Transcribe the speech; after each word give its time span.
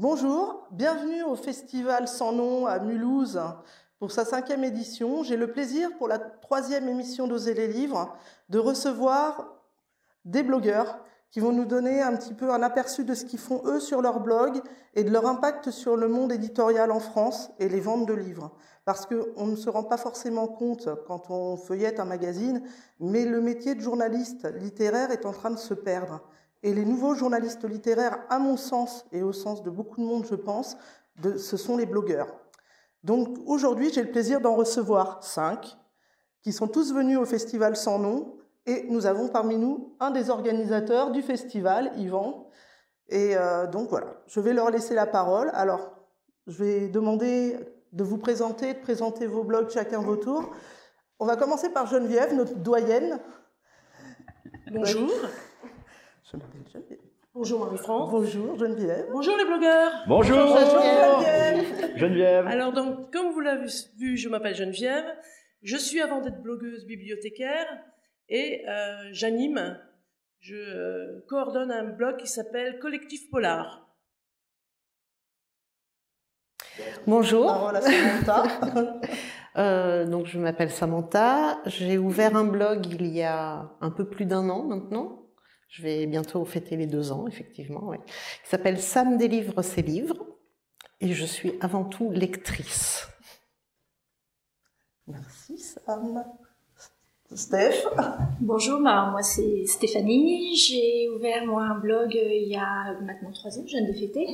Bonjour, 0.00 0.64
bienvenue 0.70 1.24
au 1.24 1.34
Festival 1.34 2.06
sans 2.06 2.30
nom 2.30 2.66
à 2.66 2.78
Mulhouse 2.78 3.40
pour 3.98 4.12
sa 4.12 4.24
cinquième 4.24 4.62
édition. 4.62 5.24
J'ai 5.24 5.36
le 5.36 5.50
plaisir 5.50 5.90
pour 5.98 6.06
la 6.06 6.20
troisième 6.20 6.88
émission 6.88 7.26
d'Oser 7.26 7.52
les 7.52 7.66
livres 7.66 8.16
de 8.48 8.60
recevoir 8.60 9.56
des 10.24 10.44
blogueurs 10.44 11.00
qui 11.32 11.40
vont 11.40 11.50
nous 11.50 11.64
donner 11.64 12.00
un 12.00 12.14
petit 12.14 12.32
peu 12.32 12.52
un 12.52 12.62
aperçu 12.62 13.02
de 13.02 13.12
ce 13.12 13.24
qu'ils 13.24 13.40
font 13.40 13.60
eux 13.64 13.80
sur 13.80 14.00
leur 14.00 14.20
blog 14.20 14.62
et 14.94 15.02
de 15.02 15.10
leur 15.10 15.26
impact 15.26 15.72
sur 15.72 15.96
le 15.96 16.06
monde 16.06 16.30
éditorial 16.30 16.92
en 16.92 17.00
France 17.00 17.50
et 17.58 17.68
les 17.68 17.80
ventes 17.80 18.06
de 18.06 18.14
livres. 18.14 18.52
Parce 18.84 19.04
qu'on 19.04 19.46
ne 19.46 19.56
se 19.56 19.68
rend 19.68 19.82
pas 19.82 19.96
forcément 19.96 20.46
compte 20.46 20.88
quand 21.08 21.28
on 21.28 21.56
feuillette 21.56 21.98
un 21.98 22.04
magazine, 22.04 22.62
mais 23.00 23.24
le 23.24 23.40
métier 23.40 23.74
de 23.74 23.80
journaliste 23.80 24.46
littéraire 24.60 25.10
est 25.10 25.26
en 25.26 25.32
train 25.32 25.50
de 25.50 25.58
se 25.58 25.74
perdre. 25.74 26.22
Et 26.62 26.74
les 26.74 26.84
nouveaux 26.84 27.14
journalistes 27.14 27.64
littéraires, 27.64 28.18
à 28.30 28.38
mon 28.38 28.56
sens 28.56 29.06
et 29.12 29.22
au 29.22 29.32
sens 29.32 29.62
de 29.62 29.70
beaucoup 29.70 30.00
de 30.00 30.06
monde, 30.06 30.26
je 30.26 30.34
pense, 30.34 30.76
ce 31.22 31.56
sont 31.56 31.76
les 31.76 31.86
blogueurs. 31.86 32.34
Donc 33.04 33.38
aujourd'hui, 33.46 33.92
j'ai 33.92 34.02
le 34.02 34.10
plaisir 34.10 34.40
d'en 34.40 34.54
recevoir 34.54 35.22
cinq, 35.22 35.76
qui 36.42 36.52
sont 36.52 36.68
tous 36.68 36.92
venus 36.92 37.18
au 37.18 37.24
Festival 37.24 37.76
sans 37.76 37.98
nom, 37.98 38.36
et 38.66 38.86
nous 38.88 39.06
avons 39.06 39.28
parmi 39.28 39.56
nous 39.56 39.96
un 39.98 40.10
des 40.10 40.30
organisateurs 40.30 41.10
du 41.10 41.22
festival, 41.22 41.92
Yvan. 41.96 42.50
Et 43.08 43.34
euh, 43.34 43.66
donc 43.66 43.88
voilà, 43.88 44.08
je 44.26 44.40
vais 44.40 44.52
leur 44.52 44.70
laisser 44.70 44.94
la 44.94 45.06
parole. 45.06 45.50
Alors, 45.54 45.96
je 46.46 46.62
vais 46.62 46.88
demander 46.88 47.56
de 47.92 48.04
vous 48.04 48.18
présenter, 48.18 48.74
de 48.74 48.80
présenter 48.80 49.26
vos 49.26 49.42
blogs 49.42 49.70
chacun 49.70 50.00
vos 50.00 50.16
tours. 50.16 50.54
On 51.18 51.24
va 51.24 51.36
commencer 51.36 51.70
par 51.70 51.86
Geneviève, 51.86 52.34
notre 52.34 52.56
doyenne. 52.56 53.18
Bonjour. 54.70 55.10
Je 56.30 56.36
m'appelle 56.36 56.60
Geneviève. 56.70 56.98
Bonjour 57.32 57.60
Marie-France. 57.64 58.10
Bonjour 58.10 58.58
Geneviève. 58.58 59.06
Bonjour 59.10 59.36
les 59.38 59.44
blogueurs. 59.46 59.92
Bonjour. 60.06 60.58
Geneviève. 60.58 61.96
Geneviève. 61.96 62.46
Alors 62.46 62.72
donc, 62.72 63.10
comme 63.10 63.32
vous 63.32 63.40
l'avez 63.40 63.70
vu, 63.96 64.18
je 64.18 64.28
m'appelle 64.28 64.54
Geneviève. 64.54 65.06
Je 65.62 65.76
suis 65.76 66.02
avant 66.02 66.20
d'être 66.20 66.42
blogueuse 66.42 66.84
bibliothécaire 66.84 67.66
et 68.28 68.62
euh, 68.68 69.08
j'anime, 69.12 69.78
je 70.40 70.54
euh, 70.54 71.24
coordonne 71.28 71.70
un 71.70 71.84
blog 71.84 72.18
qui 72.18 72.26
s'appelle 72.26 72.78
Collectif 72.78 73.30
Polar. 73.30 73.88
Bonjour. 77.06 77.46
Parole 77.46 77.76
à 77.76 77.80
Samantha. 77.80 78.42
Euh, 79.56 80.04
donc 80.04 80.26
je 80.26 80.38
m'appelle 80.38 80.70
Samantha. 80.70 81.58
J'ai 81.66 81.98
ouvert 81.98 82.36
un 82.36 82.44
blog 82.44 82.86
il 82.86 83.08
y 83.08 83.24
a 83.24 83.72
un 83.80 83.90
peu 83.90 84.08
plus 84.08 84.24
d'un 84.24 84.48
an 84.50 84.62
maintenant. 84.62 85.17
Je 85.68 85.82
vais 85.82 86.06
bientôt 86.06 86.44
fêter 86.44 86.76
les 86.76 86.86
deux 86.86 87.12
ans, 87.12 87.26
effectivement. 87.26 87.84
Ouais. 87.84 87.98
Qui 87.98 88.50
s'appelle 88.50 88.80
Sam 88.80 89.16
délivre 89.16 89.62
ses 89.62 89.82
livres. 89.82 90.26
Et 91.00 91.12
je 91.12 91.24
suis 91.24 91.52
avant 91.60 91.84
tout 91.84 92.10
lectrice. 92.10 93.06
Merci 95.06 95.58
Sam. 95.58 96.24
Steph. 97.34 97.84
Bonjour, 98.40 98.80
bah, 98.80 99.08
moi 99.10 99.20
c'est 99.22 99.66
Stéphanie. 99.66 100.56
J'ai 100.56 101.10
ouvert 101.10 101.44
moi 101.46 101.62
un 101.62 101.78
blog 101.78 102.16
euh, 102.16 102.32
il 102.32 102.48
y 102.48 102.56
a 102.56 102.98
maintenant 103.02 103.30
trois 103.32 103.50
ans, 103.58 103.64
je 103.66 103.76
viens 103.76 103.86
de 103.86 103.92
fêter. 103.92 104.26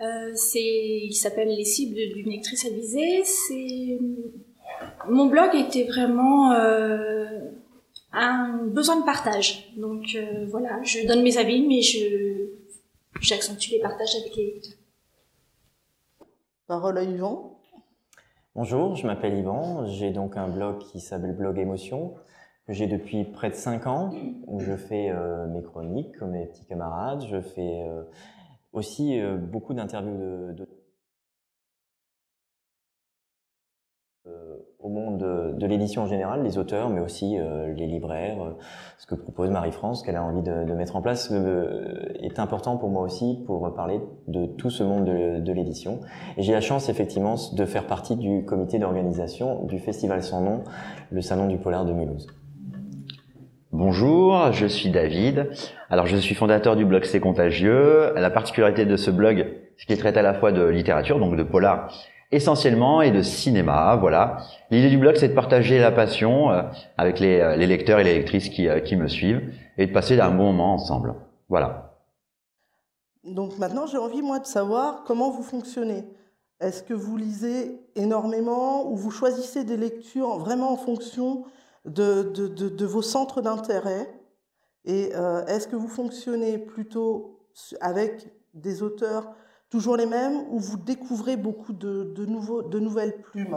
Euh, 0.00 0.32
c'est, 0.34 0.58
il 0.58 1.12
s'appelle 1.12 1.48
Les 1.48 1.66
cibles 1.66 1.96
d'une 2.14 2.30
lectrice 2.30 2.64
avisée. 2.64 3.24
C'est 3.24 3.98
mon 5.08 5.26
blog 5.26 5.54
était 5.54 5.84
vraiment 5.84 6.52
euh, 6.52 7.40
un 8.14 8.66
besoin 8.66 9.00
de 9.00 9.04
partage. 9.04 9.72
Donc 9.76 10.14
euh, 10.14 10.46
voilà, 10.48 10.82
je 10.82 11.06
donne 11.06 11.22
mes 11.22 11.36
avis, 11.38 11.66
mais 11.66 11.82
je 11.82 12.48
j'accentue 13.20 13.70
les 13.70 13.80
partages 13.80 14.14
avec 14.20 14.36
les 14.36 14.46
lecteurs. 14.46 14.78
Parole 16.66 16.98
à 16.98 17.02
Yvan. 17.02 17.58
Bonjour, 18.54 18.96
je 18.96 19.06
m'appelle 19.06 19.36
Yvan. 19.36 19.86
J'ai 19.86 20.10
donc 20.10 20.36
un 20.36 20.48
blog 20.48 20.78
qui 20.78 21.00
s'appelle 21.00 21.36
Blog 21.36 21.58
Émotion 21.58 22.14
que 22.66 22.72
j'ai 22.72 22.86
depuis 22.86 23.24
près 23.24 23.50
de 23.50 23.54
5 23.54 23.86
ans 23.86 24.10
où 24.46 24.60
je 24.60 24.76
fais 24.76 25.10
euh, 25.10 25.46
mes 25.48 25.62
chroniques 25.62 26.16
comme 26.18 26.30
mes 26.30 26.46
petits 26.46 26.64
camarades. 26.64 27.24
Je 27.28 27.40
fais 27.40 27.82
euh, 27.86 28.02
aussi 28.72 29.20
euh, 29.20 29.36
beaucoup 29.36 29.74
d'interviews 29.74 30.16
de, 30.16 30.52
de 30.52 30.64
au 34.84 34.90
monde 34.90 35.16
de, 35.16 35.58
de 35.58 35.66
l'édition 35.66 36.02
en 36.02 36.06
général, 36.06 36.42
les 36.42 36.58
auteurs, 36.58 36.90
mais 36.90 37.00
aussi 37.00 37.38
euh, 37.38 37.72
les 37.72 37.86
libraires. 37.86 38.42
euh, 38.42 38.50
ce 38.98 39.06
que 39.06 39.14
propose 39.14 39.48
Marie-France, 39.50 40.02
qu'elle 40.02 40.16
a 40.16 40.22
envie 40.22 40.42
de, 40.42 40.64
de 40.64 40.72
mettre 40.74 40.94
en 40.96 41.00
place, 41.00 41.30
euh, 41.32 42.04
est 42.20 42.38
important 42.38 42.76
pour 42.76 42.90
moi 42.90 43.02
aussi 43.02 43.42
pour 43.46 43.74
parler 43.74 44.00
de 44.28 44.44
tout 44.44 44.68
ce 44.68 44.82
monde 44.82 45.06
de, 45.06 45.40
de 45.40 45.52
l'édition. 45.52 46.00
Et 46.36 46.42
j'ai 46.42 46.52
la 46.52 46.60
chance 46.60 46.90
effectivement 46.90 47.36
de 47.54 47.64
faire 47.64 47.86
partie 47.86 48.16
du 48.16 48.44
comité 48.44 48.78
d'organisation 48.78 49.64
du 49.64 49.78
Festival 49.78 50.22
sans 50.22 50.42
nom, 50.42 50.64
le 51.10 51.22
Salon 51.22 51.46
du 51.48 51.56
Polar 51.56 51.86
de 51.86 51.92
Mulhouse. 51.94 52.26
Bonjour, 53.72 54.52
je 54.52 54.66
suis 54.66 54.90
David. 54.90 55.50
Alors 55.88 56.06
je 56.06 56.16
suis 56.16 56.34
fondateur 56.34 56.76
du 56.76 56.84
blog 56.84 57.04
C'est 57.04 57.20
contagieux. 57.20 58.12
La 58.16 58.30
particularité 58.30 58.84
de 58.84 58.96
ce 58.96 59.10
blog, 59.10 59.46
c'est 59.78 59.86
qu'il 59.86 59.98
traite 59.98 60.18
à 60.18 60.22
la 60.22 60.34
fois 60.34 60.52
de 60.52 60.64
littérature, 60.64 61.18
donc 61.18 61.36
de 61.36 61.42
polar 61.42 61.88
essentiellement, 62.34 63.00
et 63.00 63.10
de 63.10 63.22
cinéma. 63.22 63.96
Voilà. 63.96 64.38
L'idée 64.70 64.90
du 64.90 64.98
blog, 64.98 65.16
c'est 65.16 65.28
de 65.28 65.34
partager 65.34 65.78
la 65.78 65.92
passion 65.92 66.50
euh, 66.50 66.62
avec 66.96 67.20
les, 67.20 67.40
euh, 67.40 67.56
les 67.56 67.66
lecteurs 67.66 68.00
et 68.00 68.04
les 68.04 68.14
lectrices 68.14 68.48
qui, 68.48 68.68
euh, 68.68 68.80
qui 68.80 68.96
me 68.96 69.08
suivent 69.08 69.52
et 69.78 69.86
de 69.86 69.92
passer 69.92 70.18
un 70.18 70.30
bon 70.30 70.52
moment 70.52 70.74
ensemble. 70.74 71.14
Voilà. 71.48 71.96
Donc 73.24 73.58
maintenant, 73.58 73.86
j'ai 73.86 73.98
envie, 73.98 74.20
moi, 74.20 74.40
de 74.40 74.46
savoir 74.46 75.04
comment 75.06 75.30
vous 75.30 75.42
fonctionnez. 75.42 76.04
Est-ce 76.60 76.82
que 76.82 76.94
vous 76.94 77.16
lisez 77.16 77.80
énormément 77.94 78.90
ou 78.90 78.96
vous 78.96 79.10
choisissez 79.10 79.64
des 79.64 79.76
lectures 79.76 80.38
vraiment 80.38 80.72
en 80.72 80.76
fonction 80.76 81.44
de, 81.84 82.22
de, 82.22 82.86
vos 82.86 83.02
centres 83.02 83.42
d'intérêt? 83.42 84.08
Et 84.84 85.10
est-ce 85.48 85.66
que 85.66 85.76
vous 85.76 85.88
fonctionnez 85.88 86.58
plutôt 86.58 87.40
avec 87.80 88.28
des 88.54 88.82
auteurs 88.82 89.34
toujours 89.70 89.96
les 89.96 90.06
mêmes 90.06 90.42
ou 90.50 90.58
vous 90.58 90.76
découvrez 90.76 91.36
beaucoup 91.36 91.72
de, 91.72 92.12
de, 92.16 92.26
nouveaux, 92.26 92.62
de 92.62 92.78
nouvelles 92.78 93.16
plumes? 93.22 93.56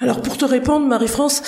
Alors 0.00 0.22
pour 0.22 0.36
te 0.36 0.44
répondre, 0.44 0.86
Marie-France, 0.86 1.42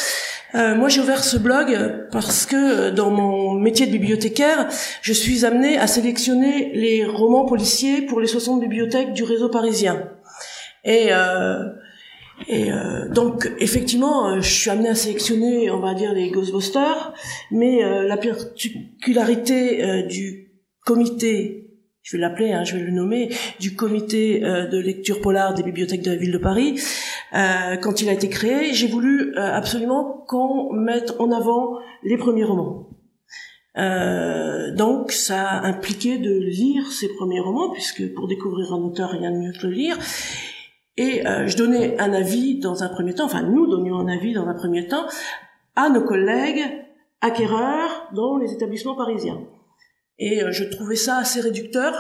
euh, 0.55 0.75
moi 0.75 0.89
j'ai 0.89 1.01
ouvert 1.01 1.25
ce 1.25 1.37
blog 1.37 2.09
parce 2.13 2.47
que 2.47 2.57
euh, 2.57 2.91
dans 2.91 3.11
mon 3.11 3.55
métier 3.55 3.87
de 3.87 3.93
bibliothécaire, 3.93 4.69
je 5.03 5.13
suis 5.13 5.45
amenée 5.45 5.79
à 5.79 5.87
sélectionner 5.87 6.73
les 6.75 7.05
romans 7.05 7.47
policiers 7.47 8.03
pour 8.03 8.21
les 8.21 8.27
60 8.27 8.61
bibliothèques 8.61 9.13
du 9.13 9.25
réseau 9.25 9.49
parisien. 9.49 10.11
Et, 10.85 11.09
euh, 11.11 11.65
et 12.49 12.73
euh, 12.73 13.09
donc 13.09 13.51
effectivement, 13.59 14.29
euh, 14.29 14.41
je 14.41 14.53
suis 14.53 14.71
amenée 14.71 14.89
à 14.89 14.95
sélectionner, 14.95 15.71
on 15.71 15.81
va 15.81 15.95
dire, 15.95 16.13
les 16.13 16.31
Ghostbusters, 16.31 17.13
mais 17.51 17.85
euh, 17.85 18.03
la 18.03 18.17
particularité 18.17 20.03
du 20.09 20.51
comité 20.85 21.64
je 22.05 22.17
vais 22.17 22.21
l'appeler, 22.21 22.53
hein, 22.53 22.65
je 22.65 22.77
vais 22.77 22.83
le 22.83 22.93
nommer, 22.93 23.31
du 23.61 23.75
comité 23.75 24.45
euh, 24.45 24.67
de 24.67 24.79
lecture 24.79 25.21
polar 25.23 25.55
des 25.55 25.63
bibliothèques 25.63 26.03
de 26.03 26.11
la 26.11 26.17
ville 26.17 26.33
de 26.33 26.39
Paris, 26.39 26.79
euh, 27.33 27.77
quand 27.79 28.03
il 28.03 28.09
a 28.11 28.13
été 28.13 28.29
créé, 28.29 28.75
j'ai 28.75 28.87
voulu 28.87 29.35
euh, 29.37 29.41
absolument 29.41 30.25
qu'on 30.29 30.73
mette 30.75 31.15
en 31.19 31.33
avant 31.33 31.79
les 32.03 32.19
premiers 32.19 32.45
romans. 32.45 32.91
Euh, 33.77 34.73
donc 34.73 35.11
ça 35.11 35.49
a 35.49 35.67
impliqué 35.67 36.19
de 36.19 36.31
lire 36.31 36.93
ces 36.93 37.09
premiers 37.09 37.41
romans, 37.41 37.71
puisque 37.71 38.15
pour 38.15 38.29
découvrir 38.29 38.73
un 38.75 38.83
auteur, 38.83 39.11
rien 39.11 39.31
de 39.31 39.39
mieux 39.39 39.53
que 39.53 39.67
le 39.67 39.73
lire. 39.73 39.99
Et 40.97 41.27
euh, 41.27 41.47
je 41.47 41.57
donnais 41.57 41.99
un 41.99 42.13
avis 42.13 42.61
dans 42.61 42.83
un 42.83 42.89
premier 42.89 43.15
temps, 43.15 43.25
enfin 43.25 43.43
nous 43.43 43.67
donnions 43.67 43.99
un 43.99 44.09
avis 44.09 44.35
dans 44.35 44.47
un 44.47 44.55
premier 44.55 44.87
temps 44.87 45.07
à 45.75 45.89
nos 45.89 46.03
collègues 46.03 46.63
acquéreurs 47.23 48.11
dans 48.15 48.37
les 48.37 48.53
établissements 48.53 48.95
parisiens. 48.95 49.41
Et 50.19 50.43
euh, 50.43 50.53
je 50.53 50.65
trouvais 50.65 50.97
ça 50.97 51.19
assez 51.19 51.41
réducteur. 51.41 51.95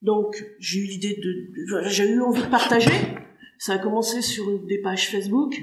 Donc 0.00 0.44
j'ai 0.58 0.80
eu 0.80 0.86
l'idée 0.86 1.16
de, 1.22 1.88
j'ai 1.88 2.08
eu 2.08 2.20
envie 2.20 2.42
de 2.42 2.48
partager. 2.48 2.90
Ça 3.58 3.74
a 3.74 3.78
commencé 3.78 4.22
sur 4.22 4.44
des 4.66 4.80
pages 4.82 5.08
Facebook. 5.08 5.54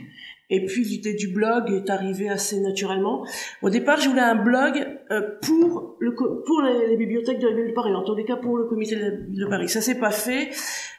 Et 0.51 0.65
puis 0.65 0.83
l'idée 0.83 1.13
du 1.13 1.27
blog 1.27 1.69
est 1.69 1.89
arrivée 1.89 2.29
assez 2.29 2.59
naturellement. 2.59 3.23
Au 3.61 3.69
départ, 3.69 3.99
je 3.99 4.09
voulais 4.09 4.21
un 4.21 4.41
blog 4.41 4.83
euh, 5.11 5.21
pour 5.43 5.97
le 5.99 6.15
pour 6.15 6.61
les, 6.61 6.87
les 6.87 6.97
bibliothèques 6.97 7.39
de 7.39 7.47
la 7.47 7.55
ville 7.55 7.67
de 7.67 7.73
Paris, 7.73 7.93
en 7.93 8.03
tous 8.03 8.15
les 8.15 8.25
cas 8.25 8.37
pour 8.37 8.57
le 8.57 8.65
comité 8.65 8.95
de 8.95 9.01
la 9.01 9.09
ville 9.11 9.43
de 9.45 9.49
Paris. 9.49 9.69
Ça 9.69 9.81
s'est 9.81 9.99
pas 9.99 10.11
fait. 10.11 10.49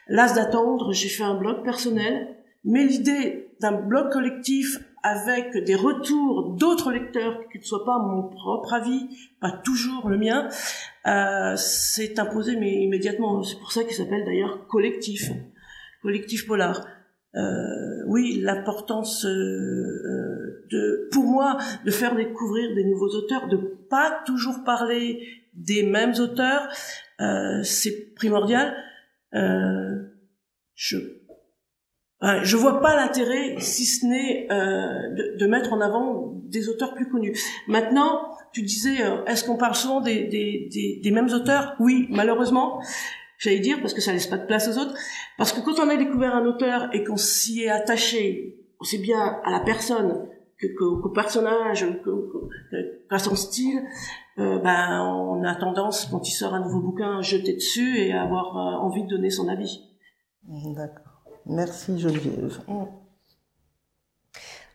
Las 0.07 0.35
d'attendre, 0.35 0.93
j'ai 0.93 1.09
fait 1.09 1.25
un 1.25 1.35
blog 1.35 1.65
personnel. 1.65 2.37
Mais 2.65 2.85
l'idée 2.85 3.49
d'un 3.61 3.73
blog 3.73 4.13
collectif 4.13 4.79
avec 5.03 5.57
des 5.65 5.75
retours 5.75 6.55
d'autres 6.57 6.93
lecteurs 6.93 7.49
qui 7.51 7.59
ne 7.59 7.65
soient 7.65 7.85
pas 7.85 7.99
mon 7.99 8.25
propre 8.25 8.75
avis, 8.75 9.09
pas 9.41 9.51
toujours 9.51 10.09
le 10.09 10.19
mien, 10.19 10.49
euh, 11.07 11.57
s'est 11.57 12.19
imposé 12.21 12.57
mais 12.57 12.83
immédiatement. 12.83 13.43
C'est 13.43 13.59
pour 13.59 13.73
ça 13.73 13.85
qu'il 13.85 13.95
s'appelle 13.95 14.25
d'ailleurs 14.25 14.67
collectif, 14.67 15.31
collectif 16.03 16.47
polar. 16.47 16.87
Euh, 17.37 18.03
oui, 18.07 18.41
l'importance 18.43 19.25
euh, 19.25 19.29
euh, 19.31 20.67
de, 20.71 21.09
pour 21.13 21.25
moi, 21.25 21.59
de 21.85 21.91
faire 21.91 22.17
découvrir 22.17 22.75
des 22.75 22.85
nouveaux 22.85 23.15
auteurs, 23.15 23.49
de 23.49 23.57
pas 23.57 24.23
toujours 24.27 24.65
parler 24.65 25.21
des 25.55 25.85
mêmes 25.85 26.15
auteurs, 26.19 26.69
euh, 27.21 27.63
c'est 27.63 28.15
primordial. 28.15 28.75
Euh, 32.23 32.41
je 32.43 32.57
vois 32.57 32.81
pas 32.81 32.97
l'intérêt, 32.97 33.57
si 33.59 33.87
ce 33.87 34.07
n'est 34.07 34.47
euh, 34.51 35.15
de, 35.15 35.39
de, 35.39 35.47
mettre 35.47 35.73
en 35.73 35.81
avant 35.81 36.35
des 36.45 36.69
auteurs 36.69 36.95
plus 36.95 37.09
connus. 37.09 37.37
Maintenant, 37.67 38.37
tu 38.53 38.63
disais, 38.63 39.03
euh, 39.03 39.25
est-ce 39.25 39.45
qu'on 39.45 39.57
parle 39.57 39.75
souvent 39.75 40.01
des, 40.01 40.25
des, 40.25 40.69
des, 40.71 41.01
des, 41.03 41.11
mêmes 41.11 41.33
auteurs? 41.33 41.75
Oui, 41.81 42.07
malheureusement, 42.11 42.83
j'allais 43.39 43.61
dire, 43.61 43.81
parce 43.81 43.95
que 43.95 44.01
ça 44.01 44.13
laisse 44.13 44.27
pas 44.27 44.39
de 44.39 44.47
place 44.47 44.69
aux 44.69 44.79
autres. 44.79 44.95
Parce 45.39 45.53
que 45.53 45.61
quand 45.61 45.83
on 45.83 45.89
a 45.89 45.97
découvert 45.97 46.35
un 46.35 46.45
auteur 46.45 46.89
et 46.93 47.05
qu'on 47.05 47.17
s'y 47.17 47.63
est 47.63 47.71
attaché, 47.71 48.57
aussi 48.81 48.99
bien 48.99 49.41
à 49.45 49.51
la 49.51 49.61
personne 49.61 50.29
qu'au 50.79 51.09
personnage, 51.09 51.87
qu'à 53.09 53.19
son 53.19 53.35
style, 53.35 53.83
euh, 54.39 54.59
ben, 54.59 55.05
on 55.07 55.43
a 55.45 55.55
tendance, 55.55 56.07
quand 56.07 56.27
il 56.29 56.33
sort 56.33 56.55
un 56.55 56.61
nouveau 56.61 56.81
bouquin, 56.81 57.19
à 57.19 57.23
jeter 57.23 57.55
dessus 57.55 57.99
et 57.99 58.13
à 58.13 58.23
avoir 58.23 58.57
euh, 58.57 58.87
envie 58.87 59.05
de 59.05 59.09
donner 59.09 59.31
son 59.31 59.49
avis. 59.49 59.83
D'accord. 60.45 61.10
Merci 61.51 61.99
Geneviève. 61.99 62.61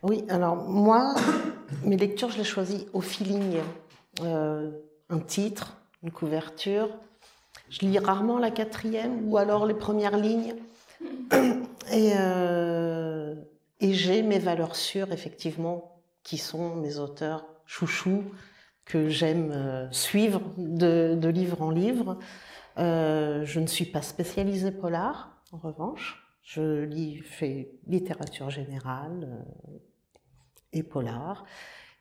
Oui, 0.04 0.26
alors 0.28 0.58
moi, 0.58 1.16
mes 1.86 1.96
lectures, 1.96 2.30
je 2.32 2.38
les 2.38 2.44
choisis 2.44 2.84
au 2.92 3.00
feeling. 3.00 3.60
Euh, 4.22 4.72
un 5.10 5.20
titre, 5.20 5.78
une 6.04 6.12
couverture. 6.12 6.90
Je 7.70 7.86
lis 7.86 7.98
rarement 7.98 8.40
la 8.40 8.52
quatrième 8.52 9.26
ou 9.26 9.38
alors 9.38 9.66
les 9.66 9.74
premières 9.74 10.18
lignes. 10.18 10.56
Et, 11.92 12.14
euh, 12.18 13.36
et 13.80 13.94
j'ai 13.94 14.24
mes 14.24 14.40
valeurs 14.40 14.76
sûres, 14.76 15.12
effectivement, 15.12 16.02
qui 16.24 16.40
sont 16.40 16.76
mes 16.78 16.98
auteurs 16.98 17.46
chouchous 17.68 18.24
que 18.86 19.08
j'aime 19.08 19.52
euh, 19.52 19.88
suivre 19.92 20.42
de, 20.58 21.28
livre 21.28 21.62
en 21.62 21.70
livre. 21.70 22.18
Je 22.78 23.60
ne 23.60 23.68
suis 23.68 23.86
pas 23.86 24.02
spécialisée 24.02 24.72
polar, 24.72 25.38
en 25.52 25.58
revanche. 25.58 26.25
Je 26.46 26.84
lis, 26.84 27.18
fais 27.18 27.72
littérature 27.88 28.52
générale 28.52 29.28
euh, 29.28 29.78
et 30.74 30.84
polar. 30.84 31.44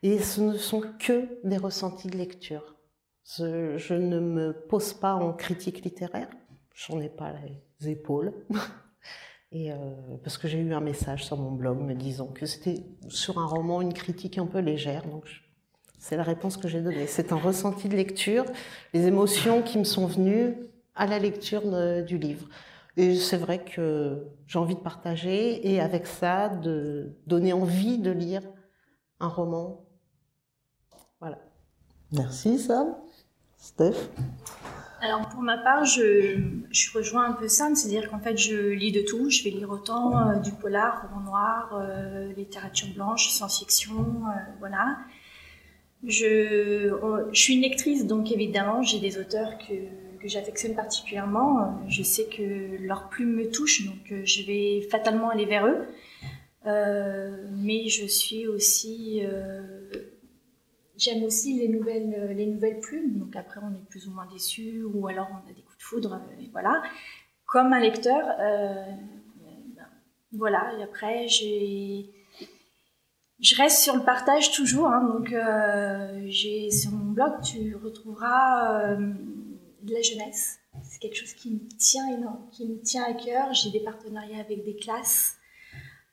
Et 0.02 0.18
ce 0.18 0.42
ne 0.42 0.58
sont 0.58 0.82
que 0.98 1.40
des 1.44 1.56
ressentis 1.56 2.08
de 2.08 2.18
lecture. 2.18 2.76
Je, 3.24 3.94
ne 3.94 4.20
me 4.20 4.52
pose 4.52 4.92
pas 4.92 5.14
en 5.14 5.32
critique 5.32 5.82
littéraire. 5.82 6.28
J'en 6.74 7.00
ai 7.00 7.08
pas 7.08 7.32
les 7.80 7.88
épaules. 7.88 8.34
Et 9.52 9.72
euh, 9.72 9.76
parce 10.22 10.36
que 10.36 10.46
j'ai 10.46 10.58
eu 10.58 10.74
un 10.74 10.80
message 10.80 11.24
sur 11.24 11.38
mon 11.38 11.52
blog 11.52 11.78
me 11.78 11.94
disant 11.94 12.26
que 12.26 12.44
c'était 12.44 12.82
sur 13.08 13.38
un 13.38 13.46
roman 13.46 13.80
une 13.80 13.94
critique 13.94 14.36
un 14.36 14.46
peu 14.46 14.58
légère. 14.58 15.06
Donc 15.06 15.26
c'est 15.98 16.16
la 16.16 16.22
réponse 16.22 16.58
que 16.58 16.68
j'ai 16.68 16.82
donnée. 16.82 17.06
C'est 17.06 17.32
un 17.32 17.38
ressenti 17.38 17.88
de 17.88 17.96
lecture, 17.96 18.44
les 18.92 19.06
émotions 19.06 19.62
qui 19.62 19.78
me 19.78 19.84
sont 19.84 20.06
venues 20.06 20.54
à 20.96 21.06
la 21.06 21.18
lecture 21.18 21.62
de, 21.62 22.02
du 22.02 22.18
livre. 22.18 22.46
Et 22.96 23.16
c'est 23.16 23.36
vrai 23.36 23.64
que 23.64 24.24
j'ai 24.46 24.58
envie 24.58 24.76
de 24.76 24.80
partager 24.80 25.72
et 25.72 25.80
avec 25.80 26.06
ça, 26.06 26.48
de 26.48 27.16
donner 27.26 27.52
envie 27.52 27.98
de 27.98 28.10
lire 28.10 28.42
un 29.20 29.28
roman. 29.28 29.84
Voilà. 31.20 31.38
Merci 32.12 32.58
Sam. 32.58 32.94
Steph 33.56 34.10
alors 35.04 35.28
pour 35.28 35.42
ma 35.42 35.58
part, 35.58 35.84
je, 35.84 36.38
je 36.70 36.96
rejoins 36.96 37.26
un 37.26 37.32
peu 37.32 37.46
Sam, 37.46 37.74
c'est-à-dire 37.74 38.08
qu'en 38.08 38.20
fait 38.20 38.38
je 38.38 38.70
lis 38.70 38.90
de 38.90 39.02
tout. 39.02 39.28
Je 39.28 39.44
vais 39.44 39.50
lire 39.50 39.68
autant 39.68 40.16
euh, 40.16 40.36
du 40.36 40.50
polar, 40.50 41.02
roman 41.02 41.20
noir, 41.26 41.74
euh, 41.74 42.32
littérature 42.32 42.88
blanche, 42.94 43.28
science-fiction, 43.28 43.98
euh, 43.98 44.38
voilà. 44.60 44.96
Je, 46.06 46.90
je 47.32 47.38
suis 47.38 47.54
une 47.56 47.60
lectrice, 47.60 48.06
donc 48.06 48.32
évidemment 48.32 48.82
j'ai 48.82 48.98
des 48.98 49.18
auteurs 49.18 49.58
que, 49.58 49.74
que 50.24 50.30
j'affectionne 50.30 50.74
particulièrement. 50.74 51.78
Je 51.86 52.02
sais 52.02 52.24
que 52.24 52.82
leur 52.82 53.10
plume 53.10 53.34
me 53.34 53.50
touche, 53.50 53.84
donc 53.84 54.10
euh, 54.10 54.22
je 54.24 54.42
vais 54.46 54.80
fatalement 54.90 55.28
aller 55.28 55.44
vers 55.44 55.66
eux. 55.66 55.86
Euh, 56.66 57.46
mais 57.52 57.88
je 57.88 58.06
suis 58.06 58.48
aussi, 58.48 59.20
euh, 59.22 59.90
j'aime 60.96 61.24
aussi 61.24 61.58
les 61.58 61.68
nouvelles, 61.68 62.32
les 62.34 62.46
nouvelles 62.46 62.80
plumes. 62.80 63.18
Donc 63.18 63.36
après, 63.36 63.60
on 63.62 63.70
est 63.74 63.88
plus 63.90 64.08
ou 64.08 64.12
moins 64.12 64.26
déçu, 64.32 64.82
ou 64.82 65.06
alors 65.08 65.28
on 65.30 65.50
a 65.50 65.52
des 65.52 65.60
coups 65.60 65.76
de 65.76 65.82
foudre, 65.82 66.22
voilà. 66.52 66.82
Comme 67.44 67.74
un 67.74 67.80
lecteur, 67.80 68.24
ben, 68.38 69.86
voilà. 70.32 70.72
Et 70.78 70.82
après, 70.82 71.28
j'ai 71.28 72.14
je 73.40 73.56
reste 73.56 73.82
sur 73.82 73.94
le 73.96 74.02
partage 74.02 74.52
toujours, 74.52 74.86
hein, 74.86 75.02
donc 75.02 75.32
euh, 75.32 76.22
j'ai 76.26 76.70
sur 76.70 76.92
mon 76.92 77.12
blog 77.12 77.42
tu 77.42 77.76
retrouveras 77.76 78.92
euh, 78.92 79.12
de 79.84 79.92
la 79.92 80.02
jeunesse. 80.02 80.58
C'est 80.82 80.98
quelque 80.98 81.16
chose 81.16 81.34
qui 81.34 81.50
me 81.52 81.60
tient 81.78 82.08
énorme, 82.16 82.48
qui 82.50 82.66
me 82.66 82.80
tient 82.80 83.04
à 83.04 83.14
cœur. 83.14 83.52
J'ai 83.54 83.70
des 83.70 83.80
partenariats 83.80 84.40
avec 84.40 84.64
des 84.64 84.76
classes 84.76 85.36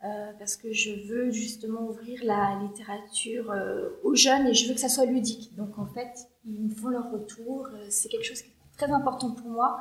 euh, 0.03 0.31
parce 0.39 0.55
que 0.55 0.71
je 0.71 0.91
veux 1.07 1.31
justement 1.31 1.87
ouvrir 1.87 2.23
la 2.23 2.59
littérature 2.61 3.51
euh, 3.51 3.89
aux 4.03 4.15
jeunes 4.15 4.47
et 4.47 4.53
je 4.53 4.67
veux 4.67 4.73
que 4.73 4.79
ça 4.79 4.89
soit 4.89 5.05
ludique. 5.05 5.55
Donc 5.55 5.77
en 5.79 5.85
fait, 5.85 6.27
ils 6.45 6.63
me 6.63 6.73
font 6.73 6.89
leur 6.89 7.11
retour. 7.11 7.67
Euh, 7.73 7.85
c'est 7.89 8.09
quelque 8.09 8.25
chose 8.25 8.41
qui 8.41 8.49
est 8.49 8.77
très 8.77 8.91
important 8.91 9.31
pour 9.31 9.47
moi. 9.47 9.79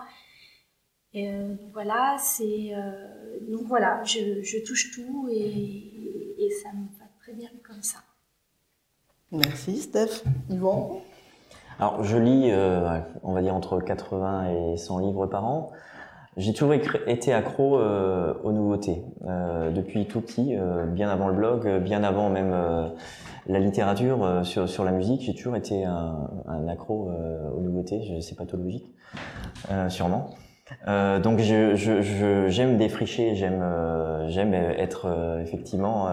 Et 1.12 1.28
voilà, 1.72 2.18
donc 3.48 3.62
voilà, 3.66 4.04
je, 4.04 4.64
touche 4.64 4.92
tout 4.92 5.28
et, 5.28 6.36
et 6.38 6.50
ça 6.62 6.68
me 6.72 6.84
va 7.00 7.06
très 7.18 7.32
bien 7.32 7.50
comme 7.64 7.82
ça. 7.82 7.98
Merci 9.32 9.78
Steph. 9.78 10.22
Yvan? 10.48 11.02
Alors, 11.80 12.04
je 12.04 12.18
lis, 12.18 12.50
euh, 12.50 12.98
on 13.22 13.32
va 13.32 13.40
dire, 13.40 13.54
entre 13.54 13.80
80 13.80 14.50
et 14.50 14.76
100 14.76 14.98
livres 14.98 15.26
par 15.26 15.46
an. 15.46 15.70
J'ai 16.36 16.52
toujours 16.52 16.74
été 16.74 17.32
accro 17.32 17.78
euh, 17.78 18.34
aux 18.44 18.52
nouveautés. 18.52 19.02
Euh, 19.26 19.70
depuis 19.70 20.04
tout 20.06 20.20
petit, 20.20 20.56
euh, 20.56 20.84
bien 20.84 21.08
avant 21.08 21.28
le 21.28 21.34
blog, 21.34 21.82
bien 21.82 22.04
avant 22.04 22.28
même 22.28 22.52
euh, 22.52 22.86
la 23.46 23.60
littérature, 23.60 24.42
sur, 24.44 24.68
sur 24.68 24.84
la 24.84 24.92
musique, 24.92 25.22
j'ai 25.22 25.34
toujours 25.34 25.56
été 25.56 25.84
un, 25.84 26.28
un 26.46 26.68
accro 26.68 27.10
aux 27.56 27.60
nouveautés. 27.60 28.20
C'est 28.20 28.36
pathologique, 28.36 28.86
sûrement. 29.88 30.28
donc, 30.86 31.38
je, 31.38 31.74
je, 31.74 32.02
je, 32.02 32.48
j'aime 32.48 32.76
défricher, 32.76 33.34
j'aime, 33.34 33.64
j'aime 34.28 34.52
être 34.52 35.38
effectivement 35.40 36.08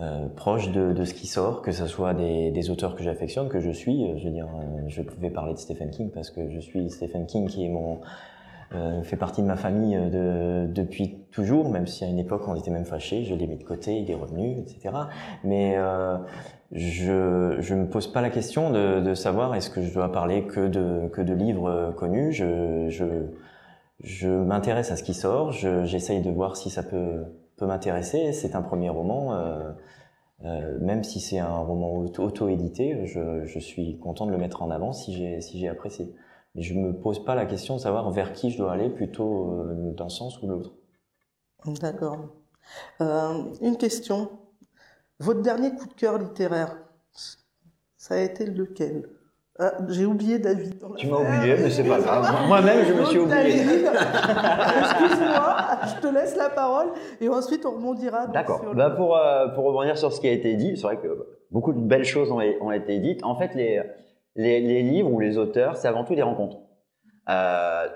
euh, 0.00 0.26
proche 0.28 0.72
de, 0.72 0.92
de, 0.92 1.04
ce 1.04 1.14
qui 1.14 1.28
sort, 1.28 1.62
que 1.62 1.70
ce 1.70 1.86
soit 1.86 2.14
des, 2.14 2.50
des 2.50 2.70
auteurs 2.70 2.96
que 2.96 3.04
j'affectionne, 3.04 3.48
que 3.48 3.60
je 3.60 3.70
suis. 3.70 4.04
Euh, 4.04 4.18
je 4.18 4.24
veux 4.24 4.32
dire, 4.32 4.48
euh, 4.48 4.82
je 4.88 5.02
pouvais 5.02 5.30
parler 5.30 5.54
de 5.54 5.58
Stephen 5.58 5.90
King 5.90 6.10
parce 6.10 6.30
que 6.30 6.50
je 6.50 6.58
suis 6.58 6.90
Stephen 6.90 7.26
King 7.26 7.46
qui 7.48 7.64
est 7.64 7.68
mon 7.68 8.00
fait 9.04 9.16
partie 9.16 9.40
de 9.40 9.46
ma 9.46 9.54
famille 9.54 9.94
de, 9.94 10.66
depuis 10.66 11.18
toujours, 11.30 11.70
même 11.70 11.86
si 11.86 12.02
à 12.02 12.08
une 12.08 12.18
époque 12.18 12.42
on 12.48 12.56
était 12.56 12.72
même 12.72 12.84
fâchés, 12.84 13.22
je 13.22 13.32
l'ai 13.32 13.46
mis 13.46 13.56
de 13.56 13.62
côté, 13.62 14.00
il 14.00 14.10
est 14.10 14.16
revenu, 14.16 14.58
etc. 14.58 14.92
Mais 15.44 15.76
je 16.72 17.56
je 17.60 17.74
me 17.76 17.86
pose 17.86 18.08
pas 18.08 18.20
la 18.20 18.30
question 18.30 18.70
de, 18.70 19.00
de 19.00 19.14
savoir 19.14 19.54
est-ce 19.54 19.70
que 19.70 19.80
je 19.80 19.94
dois 19.94 20.10
parler 20.10 20.48
que 20.48 20.66
de 20.66 21.06
que 21.12 21.20
de 21.22 21.34
livres 21.34 21.94
connus. 21.96 22.32
Je 22.32 22.88
je 22.88 23.04
je 24.02 24.28
m'intéresse 24.28 24.90
à 24.90 24.96
ce 24.96 25.04
qui 25.04 25.14
sort, 25.14 25.52
j'essaye 25.52 26.20
de 26.20 26.30
voir 26.32 26.56
si 26.56 26.68
ça 26.68 26.82
peut 26.82 27.26
peut 27.56 27.66
m'intéresser. 27.66 28.32
C'est 28.32 28.54
un 28.54 28.62
premier 28.62 28.90
roman. 28.90 29.34
Euh, 29.34 29.72
euh, 30.44 30.78
même 30.80 31.04
si 31.04 31.20
c'est 31.20 31.38
un 31.38 31.56
roman 31.56 31.96
auto-édité, 31.98 33.06
je, 33.06 33.58
suis 33.58 33.98
content 33.98 34.26
de 34.26 34.32
le 34.32 34.38
mettre 34.38 34.62
en 34.62 34.70
avant 34.70 34.92
si 34.92 35.14
j'ai 35.14 35.68
apprécié. 35.68 36.14
Je 36.54 36.74
me 36.74 36.92
pose 36.92 37.24
pas 37.24 37.34
la 37.34 37.46
question 37.46 37.76
de 37.76 37.80
savoir 37.80 38.10
vers 38.10 38.32
qui 38.32 38.50
je 38.50 38.58
dois 38.58 38.72
aller, 38.72 38.90
plutôt 38.90 39.52
euh, 39.52 39.92
d'un 39.92 40.08
sens 40.08 40.40
ou 40.42 40.46
de 40.46 40.52
l'autre. 40.52 40.74
D'accord. 41.80 42.28
Une 43.00 43.76
question. 43.78 44.30
Votre 45.18 45.42
dernier 45.42 45.74
coup 45.74 45.86
de 45.86 45.94
cœur 45.94 46.18
littéraire, 46.18 46.76
ça 47.96 48.14
a 48.14 48.18
été 48.18 48.46
lequel? 48.46 49.08
Ah, 49.60 49.72
j'ai 49.88 50.04
oublié 50.04 50.40
David. 50.40 50.74
Tu 50.96 51.06
m'as 51.06 51.18
oublié, 51.18 51.54
mais 51.56 51.70
c'est 51.70 51.84
pas 51.84 52.00
grave. 52.00 52.26
Moi-même, 52.48 52.84
je 52.86 52.92
me 52.92 53.04
suis 53.04 53.20
oublié. 53.20 53.50
Excuse-moi, 53.50 55.56
je 55.86 56.00
te 56.00 56.12
laisse 56.12 56.36
la 56.36 56.50
parole 56.50 56.88
et 57.20 57.28
ensuite 57.28 57.64
on 57.64 57.76
rebondira. 57.76 58.26
D'accord. 58.26 58.64
Bah 58.74 58.90
pour, 58.90 59.16
euh, 59.16 59.46
pour 59.48 59.64
rebondir 59.64 59.96
sur 59.96 60.12
ce 60.12 60.20
qui 60.20 60.26
a 60.26 60.32
été 60.32 60.54
dit, 60.54 60.76
c'est 60.76 60.82
vrai 60.82 60.96
que 60.96 61.24
beaucoup 61.52 61.72
de 61.72 61.78
belles 61.78 62.04
choses 62.04 62.32
ont, 62.32 62.40
ont 62.60 62.72
été 62.72 62.98
dites. 62.98 63.22
En 63.22 63.36
fait, 63.36 63.54
les, 63.54 63.80
les, 64.34 64.60
les, 64.60 64.82
livres 64.82 65.12
ou 65.12 65.20
les 65.20 65.38
auteurs, 65.38 65.76
c'est 65.76 65.86
avant 65.86 66.02
tout 66.02 66.16
des 66.16 66.22
rencontres. 66.22 66.58
Euh, 67.28 67.86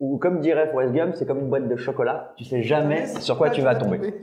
ou 0.00 0.16
comme 0.16 0.40
dirait 0.40 0.70
Forrest 0.70 0.94
Gump, 0.94 1.16
c'est 1.16 1.26
comme 1.26 1.40
une 1.40 1.50
boîte 1.50 1.68
de 1.68 1.76
chocolat. 1.76 2.32
Tu 2.38 2.44
sais 2.44 2.62
jamais 2.62 3.08
sur 3.20 3.36
quoi 3.36 3.50
tu 3.50 3.60
vas 3.60 3.74
tomber. 3.74 3.98
tomber. 3.98 4.14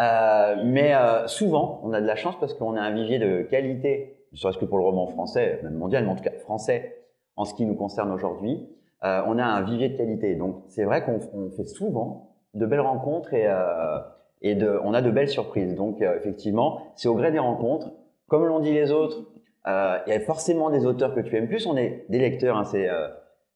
Euh, 0.00 0.56
mais 0.64 0.92
souvent, 1.26 1.80
on 1.84 1.92
a 1.92 2.00
de 2.00 2.06
la 2.06 2.16
chance 2.16 2.34
parce 2.40 2.52
qu'on 2.52 2.74
a 2.74 2.80
un 2.80 2.92
vivier 2.92 3.20
de 3.20 3.42
qualité 3.42 4.15
ne 4.32 4.36
serait-ce 4.36 4.58
que 4.58 4.64
pour 4.64 4.78
le 4.78 4.84
roman 4.84 5.06
français, 5.06 5.60
même 5.62 5.74
mondial, 5.74 6.04
mais 6.04 6.10
en 6.10 6.16
tout 6.16 6.24
cas 6.24 6.32
français, 6.32 6.96
en 7.36 7.44
ce 7.44 7.54
qui 7.54 7.66
nous 7.66 7.74
concerne 7.74 8.10
aujourd'hui, 8.12 8.68
euh, 9.04 9.22
on 9.26 9.38
a 9.38 9.44
un 9.44 9.62
vivier 9.62 9.88
de 9.90 9.96
qualité. 9.96 10.34
Donc 10.34 10.62
c'est 10.68 10.84
vrai 10.84 11.04
qu'on 11.04 11.50
fait 11.50 11.64
souvent 11.64 12.34
de 12.54 12.66
belles 12.66 12.80
rencontres 12.80 13.34
et, 13.34 13.46
euh, 13.46 13.98
et 14.42 14.54
de, 14.54 14.80
on 14.82 14.94
a 14.94 15.02
de 15.02 15.10
belles 15.10 15.28
surprises. 15.28 15.74
Donc 15.74 16.00
euh, 16.00 16.16
effectivement, 16.16 16.80
c'est 16.94 17.08
au 17.08 17.14
gré 17.14 17.30
des 17.30 17.38
rencontres. 17.38 17.92
Comme 18.28 18.44
l'ont 18.46 18.60
dit 18.60 18.72
les 18.72 18.90
autres, 18.90 19.24
il 19.66 20.12
y 20.12 20.12
a 20.12 20.20
forcément 20.20 20.70
des 20.70 20.86
auteurs 20.86 21.14
que 21.14 21.20
tu 21.20 21.36
aimes 21.36 21.48
plus. 21.48 21.66
On 21.66 21.76
est 21.76 22.06
des 22.08 22.18
lecteurs. 22.18 22.56
Hein, 22.56 22.64
c'est 22.64 22.88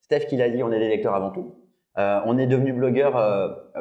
Steph 0.01 0.27
qui 0.27 0.37
l'a 0.37 0.51
dit, 0.51 0.63
on 0.63 0.73
est 0.73 0.79
des 0.81 0.89
lecteurs 0.89 1.15
avant 1.15 1.31
tout. 1.31 1.55
On 1.97 2.37
est 2.37 2.49
devenu 2.49 2.73
blogueur 2.73 3.13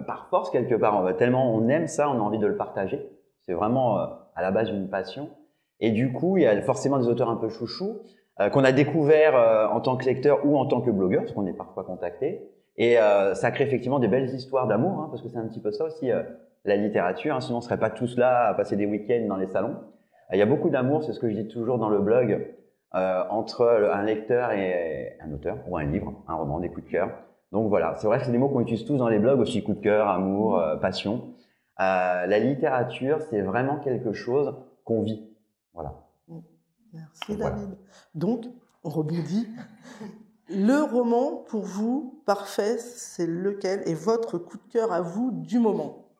par 0.05 0.27
force 0.29 0.51
quelque 0.51 0.75
part. 0.75 1.03
On 1.03 1.13
tellement 1.13 1.55
on 1.55 1.67
aime 1.69 1.87
ça, 1.87 2.07
on 2.07 2.13
a 2.13 2.19
envie 2.19 2.37
de 2.37 2.45
le 2.45 2.55
partager. 2.55 3.07
C'est 3.47 3.53
vraiment 3.53 3.97
à 3.97 4.41
la 4.41 4.51
base 4.51 4.69
une 4.69 4.89
passion. 4.89 5.29
Et 5.79 5.91
du 5.91 6.11
coup, 6.11 6.37
il 6.37 6.43
y 6.43 6.47
a 6.47 6.61
forcément 6.61 6.97
des 6.99 7.07
auteurs 7.07 7.29
un 7.29 7.35
peu 7.35 7.49
chouchous 7.49 8.01
qu'on 8.53 8.63
a 8.63 8.71
découvert 8.71 9.35
en 9.73 9.81
tant 9.81 9.97
que 9.97 10.05
lecteur 10.05 10.45
ou 10.45 10.57
en 10.57 10.65
tant 10.65 10.81
que 10.81 10.91
blogueur, 10.91 11.23
parce 11.23 11.33
qu'on 11.33 11.45
est 11.45 11.53
parfois 11.53 11.83
contacté. 11.83 12.41
Et 12.77 12.95
ça 13.33 13.51
crée 13.51 13.65
effectivement 13.65 13.99
des 13.99 14.07
belles 14.07 14.29
histoires 14.33 14.67
d'amour, 14.67 14.99
hein, 14.99 15.07
parce 15.09 15.21
que 15.21 15.29
c'est 15.29 15.37
un 15.37 15.47
petit 15.47 15.61
peu 15.61 15.71
ça 15.71 15.85
aussi 15.85 16.09
la 16.65 16.75
littérature. 16.75 17.35
Hein, 17.35 17.41
sinon, 17.41 17.57
on 17.57 17.61
serait 17.61 17.79
pas 17.79 17.89
tous 17.89 18.17
là 18.17 18.47
à 18.47 18.53
passer 18.53 18.75
des 18.77 18.85
week-ends 18.85 19.25
dans 19.27 19.37
les 19.37 19.47
salons. 19.47 19.75
Il 20.31 20.39
y 20.39 20.41
a 20.41 20.45
beaucoup 20.45 20.69
d'amour, 20.69 21.03
c'est 21.03 21.11
ce 21.13 21.19
que 21.19 21.29
je 21.29 21.35
dis 21.35 21.47
toujours 21.47 21.77
dans 21.77 21.89
le 21.89 21.99
blog, 21.99 22.47
entre 22.93 23.89
un 23.93 24.03
lecteur 24.03 24.51
et 24.51 25.17
un 25.21 25.33
auteur, 25.33 25.57
ou 25.67 25.77
un 25.77 25.83
livre, 25.83 26.13
un 26.27 26.35
roman, 26.35 26.59
des 26.59 26.69
coups 26.69 26.85
de 26.85 26.91
cœur. 26.91 27.09
Donc 27.51 27.67
voilà, 27.69 27.95
c'est 27.97 28.07
vrai 28.07 28.19
que 28.19 28.25
c'est 28.25 28.31
des 28.31 28.37
mots 28.37 28.49
qu'on 28.49 28.59
utilise 28.59 28.85
tous 28.85 28.97
dans 28.97 29.09
les 29.09 29.19
blogs 29.19 29.39
aussi, 29.39 29.63
coup 29.63 29.73
de 29.73 29.79
cœur, 29.79 30.07
amour, 30.07 30.59
euh, 30.59 30.75
passion. 30.77 31.33
Euh, 31.79 32.25
la 32.25 32.39
littérature, 32.39 33.21
c'est 33.21 33.41
vraiment 33.41 33.77
quelque 33.77 34.13
chose 34.13 34.55
qu'on 34.83 35.01
vit. 35.01 35.28
Voilà. 35.79 35.95
Merci 36.91 37.37
David. 37.37 37.77
Donc, 38.13 38.45
on 38.83 38.89
rebondit. 38.89 39.47
Le 40.49 40.83
roman, 40.83 41.37
pour 41.37 41.63
vous, 41.63 42.21
parfait, 42.25 42.77
c'est 42.79 43.27
lequel 43.27 43.87
Et 43.87 43.93
votre 43.93 44.37
coup 44.37 44.57
de 44.57 44.71
cœur 44.73 44.91
à 44.91 44.99
vous 44.99 45.31
du 45.31 45.57
moment? 45.57 46.11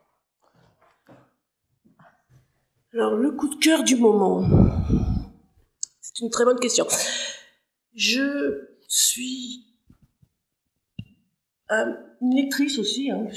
Alors, 2.94 3.16
le 3.16 3.32
coup 3.32 3.50
de 3.50 3.60
cœur 3.60 3.84
du 3.84 3.98
moment, 3.98 4.48
c'est 6.00 6.22
une 6.22 6.30
très 6.30 6.46
bonne 6.46 6.60
question. 6.60 6.88
Je 7.94 8.66
suis 8.88 9.66
une 11.70 12.36
lectrice 12.36 12.80
aussi, 12.80 13.12
hein, 13.12 13.28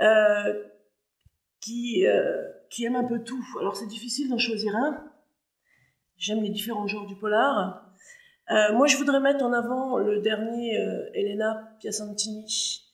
euh, 0.00 0.64
qui, 1.60 2.06
euh, 2.06 2.42
qui 2.70 2.84
aime 2.84 2.96
un 2.96 3.04
peu 3.04 3.22
tout. 3.22 3.44
Alors 3.60 3.76
c'est 3.76 3.86
difficile 3.86 4.28
d'en 4.28 4.38
choisir 4.38 4.74
un. 4.76 5.04
J'aime 6.16 6.42
les 6.42 6.50
différents 6.50 6.86
genres 6.86 7.06
du 7.06 7.16
polar. 7.16 7.84
moi, 8.48 8.86
je 8.86 8.96
voudrais 8.96 9.20
mettre 9.20 9.44
en 9.44 9.52
avant 9.52 9.98
le 9.98 10.20
dernier 10.20 10.74
Elena 11.14 11.76
Piacentini. 11.78 12.84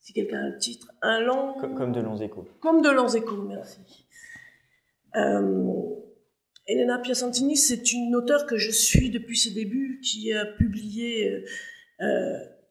Si 0.00 0.12
quelqu'un 0.12 0.44
a 0.44 0.48
le 0.48 0.58
titre, 0.58 0.86
un 1.02 1.20
long. 1.20 1.54
Comme, 1.54 1.92
de 1.92 2.00
longs 2.00 2.16
échos. 2.16 2.46
Comme 2.60 2.82
de 2.82 2.90
longs 2.90 3.08
échos, 3.08 3.42
merci. 3.42 4.06
Elena 6.68 6.98
Piacentini, 6.98 7.56
c'est 7.56 7.92
une 7.92 8.14
auteure 8.14 8.46
que 8.46 8.58
je 8.58 8.70
suis 8.70 9.10
depuis 9.10 9.38
ses 9.38 9.50
débuts, 9.52 10.00
qui 10.04 10.32
a 10.32 10.44
publié 10.44 11.44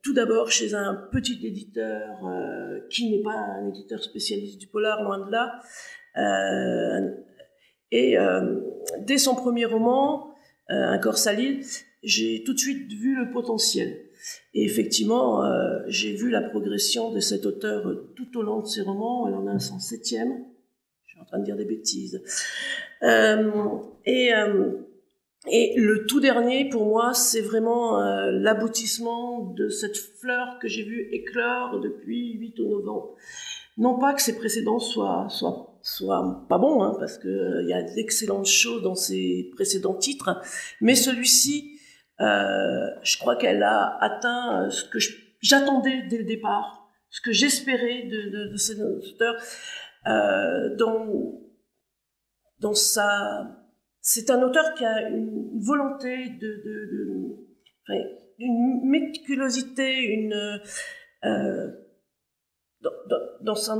tout 0.08 0.14
d'abord 0.14 0.50
chez 0.52 0.74
un 0.74 0.94
petit 1.12 1.38
éditeur 1.46 2.26
euh, 2.26 2.80
qui 2.90 3.12
n'est 3.12 3.22
pas 3.22 3.36
un 3.36 3.68
éditeur 3.68 4.02
spécialiste 4.02 4.58
du 4.58 4.68
polar, 4.68 5.04
loin 5.04 5.26
de 5.26 5.30
là. 5.30 5.60
Euh, 6.16 7.12
et 7.92 8.18
euh, 8.18 8.62
dès 9.02 9.18
son 9.18 9.36
premier 9.36 9.66
roman, 9.66 10.34
Un 10.70 10.98
corps 10.98 11.18
salide, 11.18 11.66
j'ai 12.04 12.44
tout 12.46 12.54
de 12.54 12.58
suite 12.58 12.90
vu 12.90 13.18
le 13.18 13.32
potentiel. 13.32 14.00
Et 14.54 14.64
effectivement, 14.64 15.44
j'ai 15.88 16.14
vu 16.14 16.30
la 16.30 16.42
progression 16.42 17.12
de 17.12 17.20
cet 17.20 17.46
auteur 17.46 17.84
tout 18.16 18.38
au 18.38 18.42
long 18.42 18.62
de 18.62 18.68
ses 18.68 18.82
romans. 18.82 19.28
Elle 19.28 19.36
en 19.36 19.48
a 19.48 19.52
un 19.52 19.58
107e. 19.58 20.28
Je 21.06 21.12
suis 21.12 21.20
en 21.22 21.26
train 21.26 21.40
de 21.40 21.46
dire 21.46 21.58
des 21.58 21.66
bêtises. 21.66 22.22
Et 25.50 25.76
le 25.78 26.06
tout 26.06 26.20
dernier, 26.20 26.70
pour 26.70 26.86
moi, 26.86 27.14
c'est 27.14 27.42
vraiment 27.42 28.02
euh, 28.02 28.32
l'aboutissement 28.32 29.42
de 29.42 29.70
cette 29.70 29.98
fleur 29.98 30.60
que 30.60 30.68
j'ai 30.68 30.84
vue 30.84 31.08
éclore 31.12 31.80
depuis 31.80 32.34
8 32.34 32.60
ou 32.60 32.82
9 32.82 32.90
ans. 32.90 33.16
Non 33.78 33.98
pas 34.00 34.14
que 34.14 34.22
ses 34.22 34.36
précédents 34.36 34.80
soient, 34.80 35.28
soient, 35.30 35.80
soient 35.84 36.46
pas 36.50 36.58
bons, 36.58 36.82
hein, 36.82 36.96
parce 37.00 37.20
qu'il 37.20 37.30
euh, 37.30 37.62
y 37.64 37.74
a 37.74 37.84
d'excellentes 37.84 38.48
choses 38.48 38.82
dans 38.82 38.96
ses 38.96 39.52
précédents 39.56 39.94
titres, 39.94 40.42
mais 40.82 40.96
celui-ci, 40.96 41.80
euh, 42.20 42.88
je 43.04 43.20
crois 43.20 43.36
qu'elle 43.36 43.62
a 43.62 43.96
atteint 44.02 44.66
euh, 44.66 44.72
ce 44.72 44.84
que 44.84 44.98
j'attendais 45.42 46.02
dès 46.10 46.18
le 46.18 46.24
départ, 46.24 46.90
ce 47.12 47.22
que 47.22 47.32
j'espérais 47.32 48.02
de, 48.04 48.30
de, 48.30 48.48
de 48.48 48.58
dans, 50.76 51.40
dans 52.60 52.74
sa 52.74 53.67
c'est 54.10 54.30
un 54.30 54.42
auteur 54.42 54.74
qui 54.74 54.86
a 54.86 55.10
une 55.10 55.60
volonté 55.60 56.30
de, 56.40 57.36
une 58.40 58.80
méticulosité, 58.86 59.98
une 59.98 60.62
euh, 61.26 61.72
dans, 63.42 63.56
sa, 63.56 63.76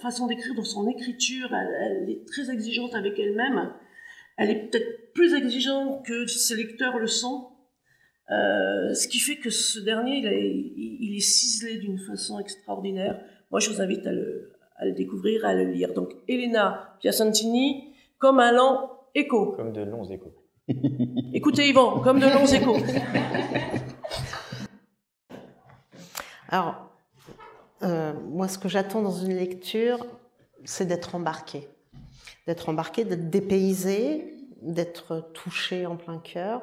façon 0.00 0.26
d'écrire, 0.26 0.56
dans 0.56 0.64
son 0.64 0.88
écriture, 0.88 1.48
elle, 1.54 2.10
est 2.10 2.26
très 2.26 2.50
exigeante 2.50 2.96
avec 2.96 3.16
elle-même. 3.20 3.72
Elle 4.36 4.50
est 4.50 4.68
peut-être 4.68 5.12
plus 5.14 5.32
exigeante 5.32 6.04
que 6.04 6.26
ses 6.26 6.56
lecteurs 6.56 6.98
le 6.98 7.06
sont. 7.06 7.52
Euh, 8.32 8.92
ce 8.94 9.06
qui 9.06 9.20
fait 9.20 9.36
que 9.36 9.50
ce 9.50 9.78
dernier, 9.78 10.16
il 10.16 10.26
est, 10.26 10.72
il 10.76 11.16
est 11.16 11.20
ciselé 11.20 11.78
d'une 11.78 12.00
façon 12.00 12.40
extraordinaire. 12.40 13.24
Moi, 13.52 13.60
je 13.60 13.70
vous 13.70 13.80
invite 13.80 14.08
à 14.08 14.12
le, 14.12 14.54
à 14.74 14.86
le 14.86 14.92
découvrir, 14.92 15.44
à 15.44 15.54
le 15.54 15.70
lire. 15.70 15.94
Donc, 15.94 16.14
Elena 16.26 16.96
Piacentini, 16.98 17.94
comme 18.18 18.40
un 18.40 18.50
lent 18.50 18.91
échos. 19.14 19.52
Comme 19.56 19.72
de 19.72 19.82
longs 19.82 20.04
échos. 20.04 20.34
Écoutez 21.34 21.68
Yvan, 21.68 22.00
comme 22.00 22.20
de 22.20 22.26
longs 22.26 22.46
échos. 22.46 22.76
Alors, 26.48 26.90
euh, 27.82 28.12
moi, 28.28 28.46
ce 28.48 28.58
que 28.58 28.68
j'attends 28.68 29.02
dans 29.02 29.10
une 29.10 29.34
lecture, 29.34 30.06
c'est 30.64 30.86
d'être 30.86 31.14
embarqué. 31.14 31.68
D'être 32.46 32.68
embarqué, 32.68 33.04
d'être 33.04 33.30
dépaysé, 33.30 34.32
d'être 34.60 35.30
touché 35.32 35.86
en 35.86 35.96
plein 35.96 36.18
cœur, 36.18 36.62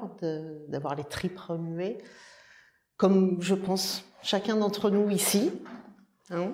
d'avoir 0.67 0.95
les 0.95 1.03
tripes 1.03 1.39
remuées, 1.39 1.97
comme 2.97 3.41
je 3.41 3.55
pense 3.55 4.05
chacun 4.21 4.55
d'entre 4.55 4.89
nous 4.89 5.09
ici. 5.09 5.51
Hein. 6.29 6.53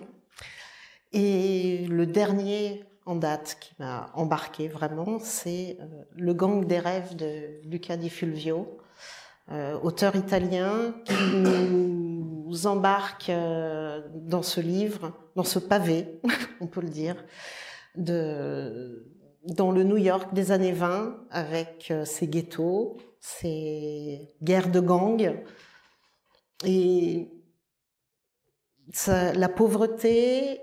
Et 1.12 1.86
le 1.88 2.06
dernier 2.06 2.84
en 3.06 3.16
date 3.16 3.58
qui 3.60 3.74
m'a 3.80 4.10
embarqué 4.14 4.68
vraiment, 4.68 5.20
c'est 5.20 5.78
euh, 5.80 6.04
Le 6.16 6.34
gang 6.34 6.66
des 6.66 6.80
rêves 6.80 7.16
de 7.16 7.62
Luca 7.64 7.98
Di 7.98 8.10
Fulvio, 8.10 8.78
euh, 9.52 9.80
auteur 9.82 10.16
italien 10.16 10.96
qui 11.06 11.36
nous 11.36 12.68
embarque 12.68 13.30
euh, 13.30 14.02
dans 14.14 14.42
ce 14.42 14.60
livre, 14.60 15.14
dans 15.36 15.44
ce 15.44 15.60
pavé, 15.60 16.20
on 16.62 16.68
peut 16.68 16.82
le 16.82 16.90
dire, 16.90 17.24
dans 17.96 19.72
le 19.72 19.84
New 19.84 19.98
York 19.98 20.34
des 20.34 20.52
années 20.52 20.74
20 20.74 21.28
avec 21.30 21.94
ses 22.04 22.28
ghettos, 22.28 22.98
ses 23.22 24.36
guerres 24.42 24.70
de 24.70 24.80
gangs. 24.82 25.40
Et 26.66 27.30
la 29.08 29.48
pauvreté 29.48 30.62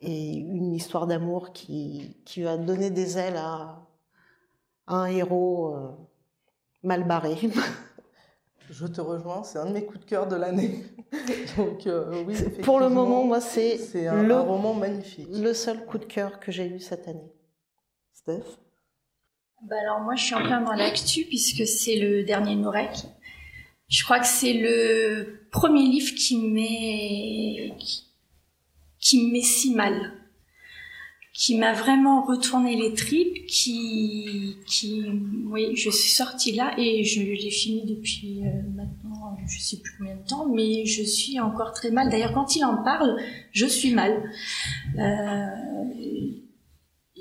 et 0.00 0.34
une 0.34 0.72
histoire 0.72 1.06
d'amour 1.06 1.52
qui, 1.52 2.16
qui 2.24 2.42
va 2.42 2.56
donner 2.56 2.90
des 2.90 3.18
ailes 3.18 3.36
à, 3.36 3.86
un 4.86 5.06
héros 5.06 5.74
euh, 5.74 5.90
mal 6.82 7.06
barré. 7.06 7.36
Je 8.70 8.86
te 8.86 9.00
rejoins, 9.00 9.42
c'est 9.42 9.58
un 9.58 9.66
de 9.66 9.72
mes 9.72 9.84
coups 9.84 10.00
de 10.00 10.04
cœur 10.04 10.28
de 10.28 10.36
l'année. 10.36 10.84
Donc 11.56 11.86
euh, 11.86 12.22
oui, 12.24 12.36
Pour 12.62 12.78
le 12.78 12.88
moment, 12.88 13.24
moi, 13.24 13.40
c'est 13.40 14.06
un, 14.06 14.22
le, 14.22 14.36
roman 14.36 14.74
magnifique. 14.74 15.28
Le 15.32 15.52
seul 15.54 15.84
coup 15.86 15.98
de 15.98 16.04
cœur 16.04 16.38
que 16.38 16.52
j'ai 16.52 16.66
eu 16.66 16.78
cette 16.78 17.08
année. 17.08 17.32
Steph? 18.12 18.58
Bah 19.62 19.76
alors 19.82 20.00
moi, 20.00 20.14
je 20.14 20.24
suis 20.24 20.34
en 20.34 20.42
plein 20.42 20.60
dans 20.62 20.72
l'actu 20.72 21.24
puisque 21.24 21.66
c'est 21.66 21.96
le 21.96 22.24
dernier 22.24 22.54
Norek. 22.54 23.06
Je 23.88 24.04
crois 24.04 24.20
que 24.20 24.26
c'est 24.26 24.54
le 24.54 25.48
premier 25.50 25.82
livre 25.82 26.14
qui 26.14 26.36
m'est 26.36 27.74
qui 29.00 29.24
me 29.24 29.32
met 29.32 29.42
si 29.42 29.74
mal, 29.74 30.12
qui 31.32 31.56
m'a 31.56 31.72
vraiment 31.72 32.22
retourné 32.22 32.76
les 32.76 32.92
tripes, 32.92 33.46
qui, 33.46 34.56
qui, 34.66 35.04
oui, 35.46 35.74
je 35.74 35.90
suis 35.90 36.10
sortie 36.10 36.52
là 36.52 36.74
et 36.76 37.04
je 37.04 37.22
l'ai 37.22 37.50
fini 37.50 37.84
depuis 37.86 38.42
euh, 38.44 38.62
maintenant, 38.74 39.38
je 39.46 39.58
sais 39.58 39.78
plus 39.78 39.94
combien 39.96 40.16
de 40.16 40.26
temps, 40.26 40.48
mais 40.48 40.84
je 40.84 41.02
suis 41.02 41.40
encore 41.40 41.72
très 41.72 41.90
mal. 41.90 42.10
D'ailleurs, 42.10 42.32
quand 42.32 42.56
il 42.56 42.64
en 42.64 42.82
parle, 42.82 43.16
je 43.52 43.66
suis 43.66 43.94
mal. 43.94 44.30
Euh, 44.98 45.46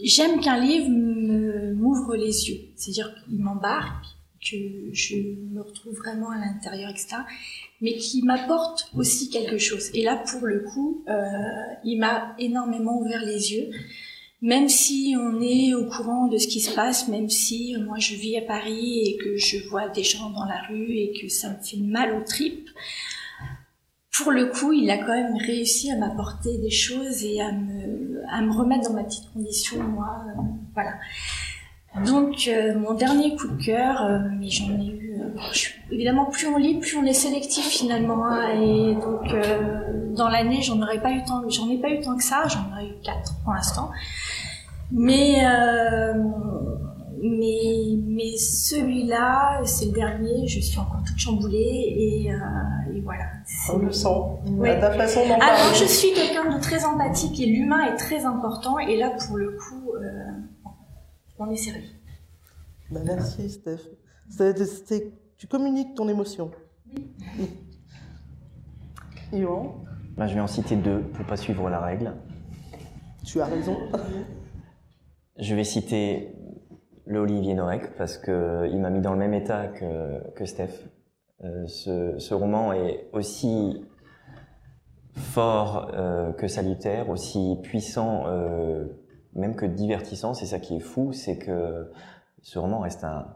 J'aime 0.01 0.39
qu'un 0.39 0.59
livre 0.59 0.88
m'ouvre 0.89 2.15
les 2.15 2.50
yeux, 2.50 2.62
c'est-à-dire 2.75 3.13
qu'il 3.25 3.39
m'embarque, 3.39 4.05
que 4.41 4.55
je 4.93 5.15
me 5.51 5.62
retrouve 5.62 5.93
vraiment 5.93 6.29
à 6.29 6.38
l'intérieur, 6.38 6.89
etc 6.89 7.17
mais 7.81 7.95
qui 7.95 8.24
m'apporte 8.24 8.89
aussi 8.98 9.29
quelque 9.29 9.57
chose. 9.57 9.89
Et 9.93 10.03
là, 10.03 10.21
pour 10.29 10.45
le 10.45 10.59
coup, 10.59 11.03
euh, 11.07 11.24
il 11.83 12.00
m'a 12.00 12.36
énormément 12.39 13.00
ouvert 13.00 13.24
les 13.24 13.53
yeux. 13.53 13.69
même 14.41 14.69
si 14.69 15.15
on 15.19 15.41
est 15.41 15.74
au 15.74 15.86
courant 15.89 16.27
de 16.27 16.38
ce 16.38 16.48
qui 16.48 16.62
se 16.62 16.74
passe, 16.74 17.09
même 17.09 17.29
si 17.29 17.75
moi 17.86 17.98
je 18.00 18.15
vis 18.15 18.38
à 18.38 18.41
Paris 18.41 19.01
et 19.05 19.17
que 19.17 19.36
je 19.36 19.67
vois 19.69 19.89
des 19.89 20.03
gens 20.03 20.29
dans 20.29 20.45
la 20.45 20.62
rue 20.69 20.91
et 20.95 21.12
que 21.19 21.27
ça 21.27 21.50
me 21.50 21.62
fait 21.62 21.77
mal 21.77 22.15
aux 22.15 22.24
tripes, 22.24 22.69
pour 24.19 24.31
le 24.31 24.48
coup, 24.48 24.74
il 24.74 24.89
a 24.91 24.98
quand 24.98 25.13
même 25.13 25.36
réussi 25.38 25.91
à 25.91 25.98
m'apporter 25.98 26.57
des 26.57 26.71
choses 26.71 27.24
et 27.24 27.39
à 27.41 27.51
me, 27.51 28.21
à 28.29 28.41
me 28.41 28.51
remettre 28.51 28.89
dans 28.89 28.95
ma 28.95 29.03
petite 29.03 29.31
condition, 29.31 29.81
moi. 29.83 30.24
Euh, 30.27 30.41
voilà. 30.74 30.95
Donc, 32.05 32.48
euh, 32.48 32.77
mon 32.77 32.93
dernier 32.93 33.36
coup 33.36 33.48
de 33.48 33.63
cœur, 33.63 34.03
euh, 34.03 34.19
mais 34.39 34.50
j'en 34.50 34.69
ai 34.69 34.88
eu. 34.88 35.13
évidemment, 35.91 36.25
plus 36.25 36.48
on 36.48 36.58
lit, 36.58 36.75
plus 36.75 36.98
on 36.98 37.03
est 37.03 37.13
sélectif 37.13 37.65
finalement. 37.65 38.25
Hein, 38.25 38.50
et 38.62 38.96
donc, 38.96 39.36
dans 40.15 40.29
l'année, 40.29 40.62
j'en 40.62 40.81
aurais 40.81 41.01
pas 41.01 41.12
eu 41.12 41.24
tant, 41.24 41.48
j'en 41.50 41.69
ai 41.69 41.77
pas 41.77 41.89
eu 41.89 42.00
tant 42.01 42.15
que 42.15 42.24
ça. 42.24 42.43
J'en 42.48 42.72
aurais 42.72 42.86
eu 42.86 43.01
quatre 43.03 43.34
pour 43.43 43.53
l'instant. 43.53 43.89
Mais 44.91 45.43
mais, 47.22 47.98
mais 48.05 48.38
celui-là, 48.38 49.62
c'est 49.65 49.88
le 49.88 49.91
dernier, 49.91 50.48
je 50.48 50.60
suis 50.60 50.79
encore 50.79 51.01
toute 51.05 51.17
chamboulée 51.17 51.96
et, 51.98 52.31
euh, 52.31 52.96
et 52.96 53.01
voilà. 53.01 53.25
On 53.74 53.77
le 53.77 53.91
sent, 53.91 54.08
ouais. 54.51 54.79
ta 54.79 54.91
façon 54.91 55.22
d'en 55.27 55.38
parler. 55.38 55.43
Alors, 55.43 55.74
je 55.74 55.86
suis 55.86 56.13
quelqu'un 56.13 56.55
de 56.55 56.62
très 56.62 56.86
empathique 56.86 57.39
et 57.41 57.46
l'humain 57.46 57.86
est 57.88 57.98
très 57.98 58.25
important 58.25 58.79
et 58.79 58.98
là, 58.98 59.12
pour 59.27 59.38
le 59.38 59.51
coup, 59.51 59.91
euh, 59.96 59.99
on 61.39 61.50
est 61.51 61.55
servi. 61.55 61.96
Ben, 62.91 63.03
merci, 63.05 63.50
Steph. 63.50 63.81
tu 65.38 65.48
communiques 65.48 65.96
ton 65.96 66.08
émotion. 66.10 66.51
Oui. 66.96 67.10
Yvan 69.34 69.84
ben, 70.17 70.27
Je 70.27 70.34
vais 70.34 70.39
en 70.41 70.48
citer 70.48 70.75
deux 70.75 71.01
pour 71.01 71.25
pas 71.25 71.38
suivre 71.38 71.69
la 71.69 71.79
règle. 71.79 72.13
Tu 73.25 73.41
as 73.41 73.46
raison. 73.46 73.77
Je 75.38 75.55
vais 75.55 75.63
citer 75.63 76.36
le 77.05 77.19
Olivier 77.19 77.53
Norek 77.53 77.96
parce 77.98 78.17
que 78.17 78.67
il 78.72 78.79
m'a 78.79 78.89
mis 78.89 79.01
dans 79.01 79.13
le 79.13 79.19
même 79.19 79.34
état 79.34 79.67
que, 79.67 80.31
que 80.36 80.46
Steph. 80.46 80.89
Euh, 81.46 81.65
ce, 81.67 82.19
ce, 82.19 82.34
roman 82.34 82.74
est 82.74 83.08
aussi 83.13 83.86
fort 85.15 85.91
euh, 85.93 86.34
que 86.34 86.50
salutaire, 86.50 87.10
aussi 87.10 87.58
puissant 87.63 88.25
euh, 88.27 88.86
même 89.33 89.55
que 89.55 89.65
divertissant. 89.65 90.33
C'est 90.33 90.45
ça 90.45 90.59
qui 90.59 90.75
est 90.75 90.81
fou, 90.81 91.13
c'est 91.13 91.38
que 91.38 91.91
ce 92.41 92.59
roman 92.59 92.79
reste 92.79 93.03
un 93.03 93.27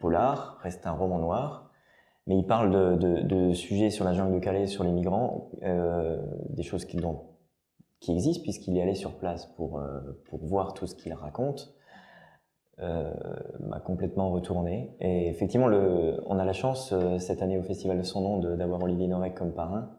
polar, 0.00 0.58
reste 0.62 0.86
un 0.86 0.92
roman 0.92 1.18
noir, 1.18 1.70
mais 2.26 2.36
il 2.36 2.46
parle 2.46 2.98
de, 2.98 3.52
sujets 3.54 3.90
sur 3.90 4.04
la 4.04 4.12
jungle 4.12 4.34
de 4.34 4.38
Calais, 4.38 4.66
sur 4.66 4.84
les 4.84 4.92
migrants, 4.92 5.50
euh, 5.62 6.20
des 6.50 6.62
choses 6.62 6.84
qui, 6.84 6.98
dont, 6.98 7.22
qui 8.00 8.12
existent 8.12 8.42
puisqu'il 8.42 8.76
est 8.76 8.82
allé 8.82 8.94
sur 8.94 9.18
place 9.18 9.46
pour, 9.56 9.78
euh, 9.78 10.00
pour 10.28 10.44
voir 10.44 10.74
tout 10.74 10.86
ce 10.86 10.94
qu'il 10.94 11.12
raconte 11.14 11.74
euh, 12.80 13.12
m'a 13.60 13.80
complètement 13.80 14.30
retourné. 14.30 14.94
Et 15.00 15.28
effectivement, 15.28 15.66
on 15.66 16.38
a 16.38 16.44
la 16.44 16.52
chance 16.52 16.94
cette 17.18 17.42
année 17.42 17.58
au 17.58 17.62
Festival 17.62 17.98
de 17.98 18.04
son 18.04 18.20
nom 18.20 18.56
d'avoir 18.56 18.82
Olivier 18.82 19.08
Norek 19.08 19.34
comme 19.34 19.52
parrain. 19.52 19.96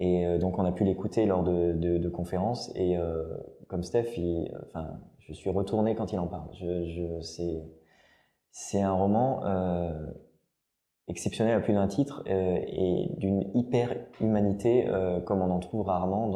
Et 0.00 0.38
donc 0.38 0.58
on 0.58 0.64
a 0.64 0.72
pu 0.72 0.84
l'écouter 0.84 1.26
lors 1.26 1.42
de, 1.42 1.72
de, 1.72 2.08
conférences. 2.08 2.72
Et 2.76 2.96
comme 3.68 3.82
Steph, 3.82 4.14
je 4.14 5.32
suis 5.32 5.50
retourné 5.50 5.94
quand 5.94 6.12
il 6.12 6.18
en 6.18 6.26
parle. 6.26 6.48
C'est 8.50 8.82
un 8.82 8.92
roman 8.92 9.42
exceptionnel 11.06 11.54
à 11.54 11.60
plus 11.60 11.74
d'un 11.74 11.88
titre 11.88 12.22
et 12.26 13.10
d'une 13.16 13.50
hyper 13.54 13.94
humanité 14.20 14.88
comme 15.26 15.42
on 15.42 15.50
en 15.50 15.60
trouve 15.60 15.86
rarement 15.86 16.28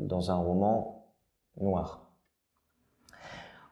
dans, 0.00 0.30
un 0.30 0.36
roman 0.36 1.06
noir. 1.60 2.08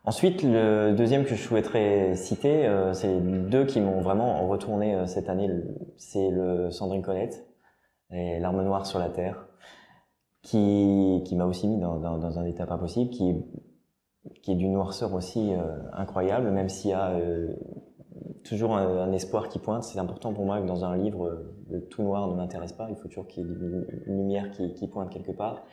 Ensuite, 0.06 0.44
le 0.44 0.92
deuxième 0.92 1.24
que 1.24 1.30
je 1.30 1.42
souhaiterais 1.42 2.14
citer, 2.14 2.64
euh, 2.64 2.92
c'est 2.92 3.20
deux 3.20 3.64
qui 3.64 3.80
m'ont 3.80 4.00
vraiment 4.02 4.46
retourné 4.46 4.94
euh, 4.94 5.06
cette 5.06 5.28
année. 5.28 5.50
C'est 5.96 6.30
le 6.30 6.70
Sandrine 6.70 7.02
Connette 7.02 7.44
et 8.12 8.38
L'arme 8.38 8.62
noire 8.62 8.86
sur 8.86 9.00
la 9.00 9.08
terre, 9.08 9.48
qui, 10.46 11.22
qui 11.24 11.36
m'a 11.36 11.44
aussi 11.44 11.66
mis 11.68 11.78
dans, 11.78 11.98
dans, 11.98 12.38
un 12.38 12.44
état 12.44 12.66
pas 12.66 12.78
possible, 12.78 13.10
qui, 13.10 13.34
qui 14.42 14.52
est 14.52 14.54
d'une 14.54 14.72
noirceur 14.72 15.12
aussi 15.14 15.52
euh, 15.52 15.78
incroyable, 15.92 16.50
même 16.50 16.68
s'il 16.68 16.90
y 16.90 16.94
a 16.94 17.18
toujours 18.44 18.76
un, 18.76 19.12
espoir 19.12 19.48
qui 19.48 19.58
pointe. 19.58 19.82
C'est 19.82 19.98
important 19.98 20.32
pour 20.32 20.44
moi 20.44 20.60
que 20.60 20.66
dans 20.66 20.84
un 20.84 20.96
livre, 20.96 21.44
le 21.68 21.84
tout 21.88 22.02
noir 22.02 22.28
ne 22.28 22.34
m'intéresse 22.34 22.72
pas. 22.72 22.88
Il 22.90 22.96
faut 22.96 23.08
toujours 23.08 23.26
qu'il 23.26 23.44
y 23.44 23.46
ait 23.46 23.50
une, 24.06 24.16
lumière 24.18 24.50
qui, 24.52 24.72
qui, 24.72 24.86
pointe 24.86 25.10
quelque 25.10 25.32
part. 25.32 25.64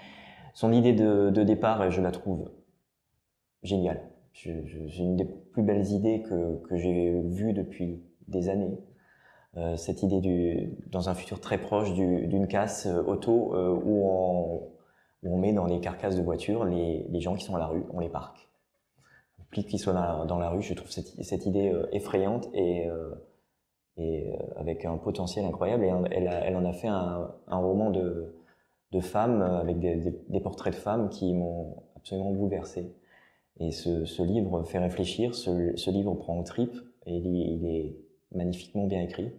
Son 0.55 0.71
idée 0.71 0.93
de, 0.93 1.29
de 1.29 1.43
départ, 1.43 1.91
je 1.91 2.01
la 2.01 2.12
trouve 2.12 2.49
géniale 3.62 4.01
j'ai 4.33 5.03
une 5.03 5.15
des 5.15 5.25
plus 5.25 5.63
belles 5.63 5.88
idées 5.91 6.23
que, 6.23 6.57
que 6.67 6.75
j'ai 6.75 7.21
vues 7.21 7.53
depuis 7.53 8.03
des 8.27 8.49
années. 8.49 8.77
Euh, 9.57 9.77
cette 9.77 10.01
idée 10.01 10.19
du, 10.19 10.71
dans 10.87 11.09
un 11.09 11.13
futur 11.13 11.39
très 11.39 11.59
proche 11.59 11.93
d'une 11.93 12.47
casse 12.47 12.87
euh, 12.87 13.03
auto 13.03 13.53
euh, 13.53 13.69
où, 13.71 14.69
on, 15.23 15.37
met 15.37 15.53
dans 15.53 15.65
les 15.65 15.79
carcasses 15.79 16.15
de 16.15 16.23
voitures 16.23 16.65
les, 16.65 17.21
gens 17.21 17.35
qui 17.35 17.45
sont 17.45 17.55
à 17.55 17.59
la 17.59 17.67
rue, 17.67 17.83
on 17.93 17.99
les 17.99 18.09
parque. 18.09 18.49
Plus 19.51 19.63
qu'ils 19.63 19.79
soient 19.79 19.93
dans 20.27 20.39
la, 20.39 20.49
rue, 20.49 20.61
je 20.61 20.73
trouve 20.73 20.89
cette, 20.89 21.23
cette 21.23 21.45
idée 21.45 21.71
effrayante 21.91 22.49
et, 22.55 22.87
et 23.97 24.33
avec 24.55 24.83
un 24.83 24.97
potentiel 24.97 25.45
incroyable. 25.45 25.85
Elle, 26.11 26.27
a, 26.27 26.39
elle 26.45 26.55
en 26.55 26.65
a 26.65 26.73
fait 26.73 26.87
un, 26.87 27.31
un 27.47 27.57
roman 27.57 27.91
de, 27.91 28.33
de 28.93 28.99
femmes 28.99 29.41
avec 29.41 29.79
des, 29.79 30.39
portraits 30.39 30.73
de 30.73 30.77
femmes 30.77 31.09
qui 31.09 31.33
m'ont 31.33 31.83
absolument 31.95 32.31
bouleversé. 32.31 32.93
Et 33.59 33.71
ce, 33.71 34.05
ce, 34.05 34.23
livre 34.23 34.63
fait 34.63 34.79
réfléchir, 34.79 35.35
ce, 35.35 35.89
livre 35.89 36.13
prend 36.15 36.37
en 36.37 36.43
trip 36.43 36.71
et 37.05 37.17
il, 37.17 37.65
est 37.65 37.95
magnifiquement 38.33 38.85
bien 38.85 39.01
écrit. 39.01 39.31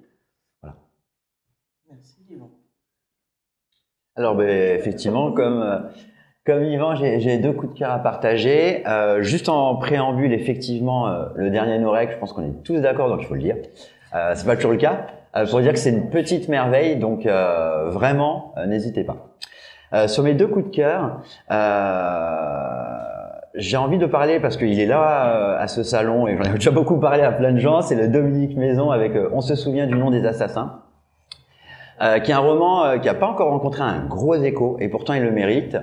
Merci 1.91 2.17
Yvan. 2.31 2.51
Alors 4.17 4.35
ben, 4.35 4.49
effectivement, 4.79 5.33
comme, 5.33 5.63
euh, 5.63 5.79
comme 6.47 6.65
Yvan, 6.65 6.95
j'ai 6.95 7.39
deux 7.39 7.53
coups 7.53 7.75
de 7.75 7.79
cœur 7.79 7.91
à 7.91 7.99
partager. 7.99 8.87
Euh, 8.87 9.23
juste 9.23 9.49
en 9.49 9.77
préambule, 9.77 10.33
effectivement, 10.33 11.09
euh, 11.09 11.27
le 11.35 11.51
dernier 11.51 11.79
Norek, 11.79 12.13
je 12.13 12.19
pense 12.19 12.33
qu'on 12.33 12.45
est 12.45 12.63
tous 12.63 12.81
d'accord, 12.81 13.09
donc 13.09 13.21
il 13.23 13.27
faut 13.27 13.35
le 13.35 13.41
dire. 13.41 13.57
Euh, 14.15 14.33
c'est 14.35 14.47
pas 14.47 14.57
toujours 14.57 14.73
le 14.73 14.79
cas. 14.79 15.07
Euh, 15.37 15.47
pour 15.47 15.61
dire 15.61 15.73
que 15.73 15.79
c'est 15.79 15.91
une 15.91 16.11
petite 16.11 16.49
merveille, 16.49 16.97
donc 16.97 17.27
euh, 17.27 17.89
vraiment, 17.91 18.55
n'hésitez 18.67 19.05
pas. 19.05 19.37
sur 20.07 20.23
mes 20.23 20.35
deux 20.35 20.47
coups 20.47 20.67
de 20.67 20.75
cœur, 20.75 21.21
j'ai 23.55 23.77
envie 23.77 23.99
de 23.99 24.07
parler 24.07 24.41
parce 24.41 24.57
qu'il 24.57 24.79
est 24.81 24.87
là 24.87 25.29
euh, 25.29 25.63
à 25.63 25.69
ce 25.69 25.83
salon 25.83 26.27
et 26.27 26.37
j'en 26.37 26.45
ai 26.45 26.51
déjà 26.55 26.71
beaucoup 26.71 26.99
parlé 26.99 27.23
à 27.23 27.33
plein 27.33 27.53
de 27.53 27.59
gens. 27.59 27.83
C'est 27.83 27.95
le 27.95 28.09
Dominique 28.09 28.57
Maison 28.57 28.91
avec 28.91 29.15
euh, 29.15 29.31
On 29.33 29.41
se 29.41 29.55
souvient 29.55 29.87
du 29.87 29.95
nom 29.95 30.11
des 30.11 30.27
assassins, 30.27 30.81
euh, 32.05 32.19
qui 32.19 32.31
est 32.31 32.35
un 32.35 32.39
roman 32.39 32.85
euh, 32.85 32.99
qui 32.99 33.07
n'a 33.07 33.15
pas 33.15 33.27
encore 33.27 33.49
rencontré 33.51 33.83
un 33.83 34.05
gros 34.05 34.35
écho 34.35 34.77
et 34.79 34.89
pourtant 34.89 35.15
il 35.15 35.23
le 35.23 35.31
mérite. 35.31 35.77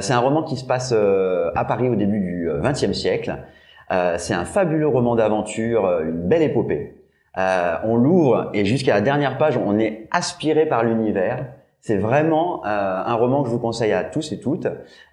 c'est 0.00 0.12
un 0.12 0.18
roman 0.18 0.42
qui 0.42 0.56
se 0.56 0.64
passe 0.64 0.92
à 0.92 1.64
Paris 1.64 1.88
au 1.88 1.94
début 1.94 2.20
du 2.20 2.48
XXe 2.62 2.92
siècle. 2.92 3.36
c'est 4.18 4.34
un 4.34 4.44
fabuleux 4.44 4.88
roman 4.88 5.14
d'aventure, 5.14 6.00
une 6.02 6.28
belle 6.28 6.42
épopée. 6.42 6.96
on 7.36 7.96
l'ouvre 7.96 8.50
et 8.54 8.64
jusqu'à 8.64 8.94
la 8.94 9.00
dernière 9.00 9.38
page, 9.38 9.58
on 9.64 9.78
est 9.78 10.08
aspiré 10.10 10.66
par 10.66 10.84
l'univers. 10.84 11.44
C'est 11.86 11.98
vraiment 11.98 12.64
euh, 12.64 13.02
un 13.04 13.14
roman 13.14 13.42
que 13.42 13.50
je 13.50 13.52
vous 13.52 13.60
conseille 13.60 13.92
à 13.92 14.04
tous 14.04 14.32
et 14.32 14.40
toutes 14.40 14.66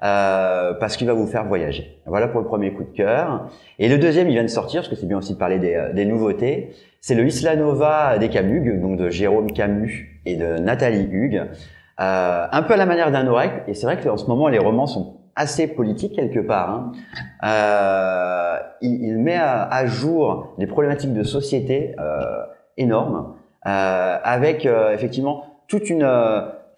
euh, 0.04 0.74
parce 0.74 0.96
qu'il 0.96 1.06
va 1.06 1.12
vous 1.12 1.28
faire 1.28 1.44
voyager. 1.44 2.00
Voilà 2.06 2.30
pour 2.30 2.40
le 2.40 2.48
premier 2.48 2.72
coup 2.72 2.84
de 2.84 2.96
cœur. 2.96 3.50
Et 3.78 3.90
le 3.90 3.98
deuxième, 3.98 4.30
il 4.30 4.36
vient 4.36 4.44
de 4.44 4.48
sortir 4.48 4.80
parce 4.80 4.88
que 4.88 4.96
c'est 4.96 5.06
bien 5.06 5.18
aussi 5.18 5.34
de 5.34 5.38
parler 5.38 5.60
des, 5.60 5.76
euh, 5.76 5.92
des 5.92 6.06
nouveautés. 6.06 6.72
C'est 7.02 7.16
le 7.16 7.26
Isla 7.26 7.56
Nova 7.56 8.18
des 8.18 8.30
Camus, 8.30 8.80
donc 8.80 8.98
de 8.98 9.10
Jérôme 9.10 9.52
Camus 9.52 10.22
et 10.26 10.36
de 10.36 10.58
Nathalie 10.60 11.08
Hugues. 11.12 11.48
Euh, 12.00 12.48
un 12.52 12.62
peu 12.64 12.74
à 12.74 12.78
la 12.78 12.86
manière 12.86 13.12
d'un 13.12 13.24
Norek. 13.24 13.64
Et 13.68 13.74
c'est 13.74 13.86
vrai 13.86 14.00
qu'en 14.00 14.18
ce 14.18 14.28
moment, 14.28 14.48
les 14.48 14.60
romans 14.60 14.88
sont 14.88 15.18
assez 15.36 15.68
politiques 15.68 16.16
quelque 16.16 16.40
part. 16.40 16.70
Hein. 16.70 16.92
Euh, 17.44 18.58
il, 18.82 19.04
il, 19.04 19.18
met 19.18 19.36
à, 19.36 19.64
à, 19.64 19.86
jour 19.86 20.54
des 20.58 20.68
problématiques 20.68 21.14
de 21.14 21.24
société 21.24 21.96
énormes 22.78 23.36
avec 23.64 24.66
effectivement 24.66 25.46
toute 25.68 25.90
une 25.90 26.06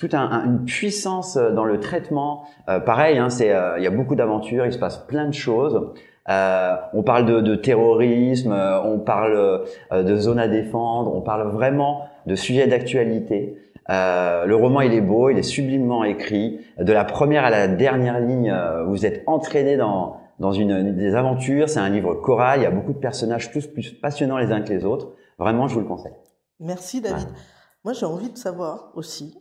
toute 0.04 0.14
un, 0.14 0.44
une 0.46 0.66
puissance 0.66 1.38
euh, 1.38 1.52
dans 1.52 1.64
le 1.64 1.80
traitement. 1.80 2.46
Euh, 2.68 2.80
pareil, 2.80 3.18
hein, 3.18 3.30
c'est 3.30 3.52
euh, 3.52 3.78
il 3.78 3.84
y 3.84 3.88
a 3.88 3.92
beaucoup 3.92 4.16
d'aventures, 4.16 4.66
il 4.66 4.74
se 4.74 4.78
passe 4.78 4.98
plein 4.98 5.28
de 5.28 5.34
choses. 5.34 5.94
Euh, 6.30 6.76
on 6.94 7.04
parle 7.04 7.26
de, 7.26 7.42
de 7.42 7.56
terrorisme, 7.56 8.52
euh, 8.52 8.82
on 8.82 9.00
parle 9.00 9.66
de 9.92 10.16
zones 10.18 10.40
à 10.40 10.48
défendre, 10.48 11.14
on 11.14 11.22
parle 11.22 11.50
vraiment 11.50 12.06
de 12.28 12.36
sujets 12.36 12.68
d'actualité. 12.68 13.58
le 13.90 14.54
roman 14.54 14.82
il 14.82 14.94
est 14.94 15.02
beau, 15.02 15.30
il 15.30 15.38
est 15.38 15.44
sublimement 15.44 16.04
écrit. 16.04 16.62
De 16.80 16.94
la 16.94 17.04
première 17.04 17.44
à 17.44 17.50
la 17.50 17.68
dernière 17.68 18.20
ligne, 18.20 18.56
vous 18.88 19.06
êtes 19.06 19.24
entraîné 19.28 19.76
dans 19.76 20.18
dans 20.40 20.52
une, 20.52 20.96
des 20.96 21.16
aventures. 21.16 21.70
C'est 21.70 21.80
un 21.80 21.90
livre 21.90 22.16
choral. 22.16 22.60
Il 22.60 22.64
y 22.64 22.66
a 22.66 22.72
beaucoup 22.72 22.94
de 22.94 23.00
personnages 23.00 23.52
tous 23.52 23.68
plus 23.68 23.92
passionnants 23.92 24.38
les 24.38 24.52
uns 24.52 24.62
que 24.62 24.70
les 24.70 24.86
autres. 24.86 25.14
Vraiment, 25.38 25.68
je 25.68 25.76
vous 25.76 25.82
le 25.82 25.86
conseille. 25.86 26.14
Merci 26.60 27.02
David. 27.02 27.28
Moi, 27.84 27.94
j'ai 27.94 28.06
envie 28.06 28.30
de 28.30 28.38
savoir 28.38 28.92
aussi 28.96 29.38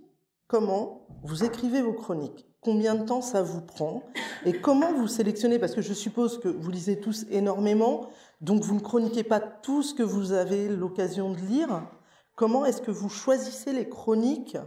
comment 0.52 1.06
vous 1.22 1.44
écrivez 1.44 1.80
vos 1.80 1.94
chroniques 1.94 2.46
Combien 2.60 2.94
de 2.94 3.06
temps 3.06 3.22
ça 3.22 3.42
vous 3.42 3.62
prend 3.62 4.02
Et 4.44 4.52
comment 4.52 4.92
vous 4.92 5.08
sélectionnez 5.08 5.58
Parce 5.58 5.74
que 5.74 5.80
je 5.80 5.94
suppose 5.94 6.38
que 6.38 6.48
vous 6.48 6.70
lisez 6.70 7.00
tous 7.00 7.24
énormément, 7.30 8.10
donc 8.42 8.62
vous 8.62 8.74
ne 8.74 8.80
chroniquez 8.80 9.24
pas 9.24 9.40
tout 9.40 9.82
ce 9.82 9.94
que 9.94 10.02
vous 10.02 10.32
avez 10.32 10.68
l'occasion 10.68 11.30
de 11.30 11.38
lire. 11.38 11.88
Comment 12.36 12.66
est-ce 12.66 12.82
que 12.82 12.90
vous 12.90 13.08
choisissez 13.08 13.72
les 13.72 13.88
chroniques 13.88 14.58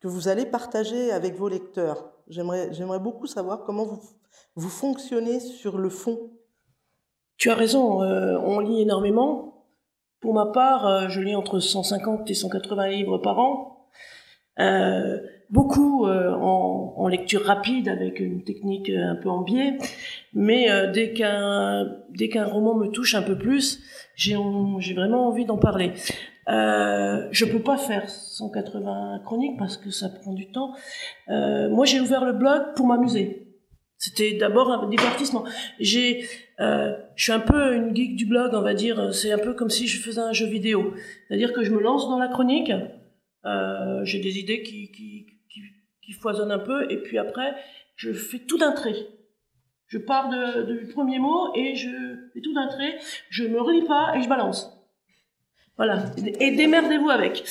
que 0.00 0.08
vous 0.08 0.28
allez 0.28 0.44
partager 0.44 1.10
avec 1.10 1.36
vos 1.36 1.48
lecteurs? 1.48 2.12
J'aimerais, 2.28 2.98
beaucoup 3.00 3.26
savoir 3.26 3.64
comment 3.64 3.86
vous, 3.86 4.00
vous 4.56 4.68
fonctionnez 4.68 5.40
sur 5.40 5.78
le 5.78 5.88
fond. 5.88 6.32
Tu 7.38 7.50
as 7.50 7.54
raison, 7.54 8.02
euh, 8.02 8.38
on 8.44 8.60
lit 8.60 8.82
énormément. 8.82 9.64
Pour 10.20 10.34
ma 10.34 10.46
part, 10.46 10.86
euh, 10.86 11.08
je 11.08 11.22
lis 11.22 11.34
entre 11.34 11.60
150 11.60 12.30
et 12.30 12.34
180 12.34 12.88
livres 12.88 13.16
par 13.16 13.38
an. 13.38 13.73
Euh, 14.60 15.18
beaucoup 15.50 16.06
euh, 16.06 16.32
en, 16.32 16.94
en, 16.96 17.08
lecture 17.08 17.44
rapide 17.44 17.88
avec 17.88 18.20
une 18.20 18.44
technique 18.44 18.88
un 18.88 19.16
peu 19.16 19.28
en 19.28 19.42
biais, 19.42 19.78
mais 20.32 20.68
dès 20.92 21.12
qu'un 21.12 21.92
dès 22.10 22.28
qu'un 22.28 22.44
roman 22.44 22.74
me 22.74 22.86
touche 22.88 23.14
un 23.14 23.22
peu 23.22 23.36
plus, 23.36 23.82
j'ai 24.14 24.36
j'ai 24.78 24.94
vraiment 24.94 25.28
envie 25.28 25.44
d'en 25.44 25.58
parler. 25.58 25.92
Euh, 26.48 27.26
je 27.30 27.44
peux 27.44 27.60
pas 27.60 27.76
faire 27.76 28.08
180 28.08 29.22
chroniques 29.24 29.58
parce 29.58 29.76
que 29.76 29.90
ça 29.90 30.08
prend 30.08 30.32
du 30.32 30.50
temps. 30.50 30.74
Euh, 31.28 31.70
moi, 31.70 31.86
j'ai 31.86 32.00
ouvert 32.00 32.24
le 32.24 32.32
blog 32.32 32.74
pour 32.76 32.86
m'amuser. 32.86 33.48
C'était 33.96 34.34
d'abord 34.34 34.70
un 34.70 34.88
divertissement. 34.88 35.44
J'ai, 35.80 36.26
euh, 36.60 36.94
je 37.16 37.24
suis 37.24 37.32
un 37.32 37.40
peu 37.40 37.74
une 37.74 37.96
geek 37.96 38.16
du 38.16 38.26
blog, 38.26 38.50
on 38.52 38.60
va 38.60 38.74
dire. 38.74 39.14
C'est 39.14 39.32
un 39.32 39.38
peu 39.38 39.54
comme 39.54 39.70
si 39.70 39.86
je 39.86 40.00
faisais 40.00 40.20
un 40.20 40.32
jeu 40.32 40.46
vidéo. 40.46 40.92
C'est-à-dire 41.28 41.52
que 41.52 41.62
je 41.62 41.70
me 41.70 41.80
lance 41.80 42.08
dans 42.08 42.18
la 42.18 42.28
chronique. 42.28 42.70
Euh, 43.46 44.04
j'ai 44.04 44.20
des 44.20 44.38
idées 44.38 44.62
qui, 44.62 45.26
foisonnent 46.20 46.52
un 46.52 46.58
peu, 46.58 46.90
et 46.90 46.98
puis 46.98 47.18
après, 47.18 47.54
je 47.96 48.12
fais 48.12 48.38
tout 48.38 48.58
d'un 48.58 48.72
trait. 48.72 48.94
Je 49.88 49.98
pars 49.98 50.28
du 50.28 50.86
premier 50.88 51.18
mot 51.18 51.54
et 51.54 51.74
je 51.74 51.88
fais 52.32 52.40
tout 52.40 52.54
d'un 52.54 52.68
trait. 52.68 52.98
Je 53.30 53.44
me 53.44 53.60
relis 53.60 53.84
pas 53.84 54.14
et 54.16 54.22
je 54.22 54.28
balance. 54.28 54.74
Voilà. 55.76 56.04
Et 56.38 56.52
démerdez-vous 56.52 57.10
avec. 57.10 57.44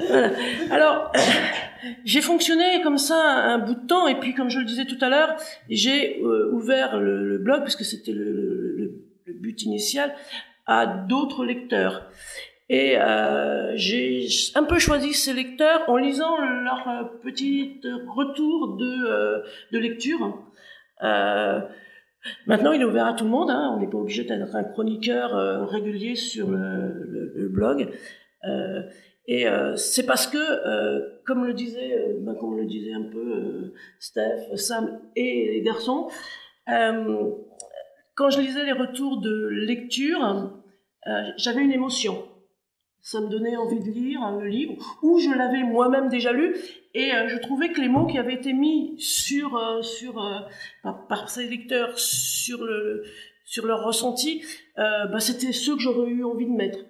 Alors, 0.70 1.12
j'ai 2.04 2.20
fonctionné 2.20 2.82
comme 2.82 2.98
ça 2.98 3.16
un 3.16 3.58
bout 3.58 3.74
de 3.74 3.86
temps, 3.86 4.08
et 4.08 4.18
puis 4.18 4.34
comme 4.34 4.50
je 4.50 4.58
le 4.58 4.64
disais 4.64 4.84
tout 4.84 4.98
à 5.00 5.08
l'heure, 5.08 5.36
j'ai 5.68 6.20
euh, 6.20 6.50
ouvert 6.52 6.98
le, 6.98 7.38
blog, 7.38 7.62
puisque 7.62 7.84
c'était 7.84 8.12
le, 8.12 8.32
le, 8.32 9.04
le, 9.26 9.32
but 9.32 9.62
initial, 9.62 10.12
à 10.66 10.86
d'autres 10.86 11.44
lecteurs. 11.44 12.10
Et 12.70 12.98
euh, 12.98 13.72
j'ai 13.76 14.28
un 14.54 14.64
peu 14.64 14.78
choisi 14.78 15.14
ces 15.14 15.32
lecteurs 15.32 15.88
en 15.88 15.96
lisant 15.96 16.36
leur 16.38 16.86
euh, 16.88 17.04
petit 17.22 17.80
retour 18.06 18.76
de, 18.76 19.06
euh, 19.06 19.42
de 19.72 19.78
lecture. 19.78 20.38
Maintenant, 22.46 22.72
il 22.72 22.82
est 22.82 22.84
ouvert 22.84 23.06
à 23.06 23.14
tout 23.14 23.24
le 23.24 23.30
monde. 23.30 23.50
Hein. 23.50 23.72
On 23.74 23.80
n'est 23.80 23.88
pas 23.88 23.96
obligé 23.96 24.24
d'être 24.24 24.54
un 24.54 24.64
chroniqueur 24.64 25.68
régulier 25.70 26.14
sur 26.14 26.50
le, 26.50 27.48
blog. 27.48 27.88
Et 29.26 29.46
c'est 29.76 30.04
parce 30.04 30.26
que, 30.26 31.22
comme 31.24 31.46
le 31.46 31.54
disait, 31.54 32.16
ben, 32.20 32.34
comme 32.34 32.58
le 32.58 32.66
disait 32.66 32.92
un 32.92 33.04
peu 33.04 33.72
Steph, 34.00 34.56
Sam 34.56 35.00
et 35.16 35.52
les 35.52 35.62
garçons, 35.62 36.08
quand 36.66 38.30
je 38.30 38.40
lisais 38.40 38.64
les 38.64 38.72
retours 38.72 39.20
de 39.20 39.46
lecture, 39.46 40.52
j'avais 41.36 41.62
une 41.62 41.72
émotion 41.72 42.27
ça 43.08 43.22
me 43.22 43.28
donnait 43.28 43.56
envie 43.56 43.80
de 43.80 43.90
lire 43.90 44.20
le 44.38 44.48
livre, 44.48 44.74
ou 45.02 45.18
je 45.18 45.30
l'avais 45.30 45.62
moi-même 45.62 46.10
déjà 46.10 46.30
lu, 46.30 46.54
et 46.92 47.10
euh, 47.14 47.26
je 47.28 47.38
trouvais 47.38 47.72
que 47.72 47.80
les 47.80 47.88
mots 47.88 48.06
qui 48.06 48.18
avaient 48.18 48.34
été 48.34 48.52
mis 48.52 49.00
sur, 49.00 49.56
euh, 49.56 49.80
sur, 49.80 50.22
euh, 50.22 50.40
par, 50.82 51.06
par, 51.06 51.30
ces 51.30 51.48
lecteurs 51.48 51.98
sur, 51.98 52.62
le, 52.62 53.04
sur 53.46 53.64
leur 53.64 53.82
ressenti, 53.82 54.42
bah, 54.76 55.20
c'était 55.20 55.52
ceux 55.52 55.74
que 55.76 55.80
j'aurais 55.80 56.10
eu 56.10 56.22
envie 56.22 56.44
de 56.44 56.52
mettre. 56.52 56.80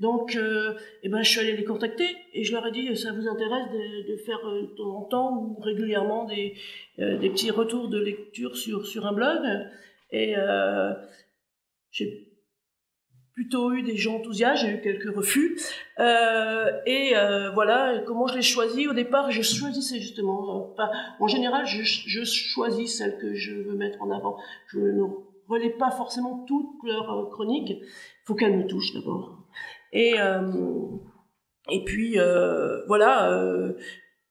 Donc, 0.00 0.36
eh 0.36 1.08
ben, 1.08 1.22
je 1.22 1.30
suis 1.30 1.40
allée 1.40 1.56
les 1.56 1.64
contacter 1.64 2.08
et 2.32 2.42
je 2.42 2.52
leur 2.52 2.66
ai 2.66 2.72
dit, 2.72 2.96
ça 2.96 3.12
vous 3.12 3.28
intéresse 3.28 3.66
de, 3.72 4.16
faire 4.16 4.38
de 4.44 4.74
temps 4.76 4.96
en 4.96 5.02
temps 5.04 5.36
ou 5.36 5.60
régulièrement 5.60 6.24
des, 6.24 6.54
des 6.98 7.30
petits 7.30 7.50
retours 7.50 7.88
de 7.88 7.98
lecture 8.00 8.56
sur, 8.56 8.86
sur 8.86 9.06
un 9.06 9.12
blog? 9.12 9.38
Et 10.10 10.34
plutôt 13.38 13.72
eu 13.72 13.84
des 13.84 13.96
gens 13.96 14.16
enthousiastes, 14.16 14.64
j'ai 14.64 14.72
eu 14.72 14.80
quelques 14.80 15.14
refus. 15.14 15.56
Euh, 16.00 16.72
et 16.86 17.16
euh, 17.16 17.52
voilà, 17.52 18.02
comment 18.04 18.26
je 18.26 18.34
l'ai 18.34 18.42
choisi 18.42 18.88
Au 18.88 18.94
départ, 18.94 19.30
je 19.30 19.42
choisissais 19.42 20.00
justement. 20.00 20.74
En 21.20 21.28
général, 21.28 21.64
je, 21.64 22.24
choisis 22.24 22.98
celles 22.98 23.16
que 23.16 23.34
je 23.34 23.54
veux 23.54 23.76
mettre 23.76 24.02
en 24.02 24.10
avant. 24.10 24.38
Je 24.66 24.80
ne 24.80 25.04
relais 25.46 25.70
pas 25.70 25.92
forcément 25.92 26.44
toutes 26.48 26.82
leurs 26.82 27.12
euh, 27.12 27.30
chroniques. 27.30 27.70
Il 27.70 28.24
faut 28.24 28.34
qu'elles 28.34 28.58
me 28.58 28.66
touchent 28.66 28.92
d'abord. 28.92 29.38
Et, 29.92 30.16
et 31.70 31.84
puis, 31.84 32.18
voilà. 32.88 33.72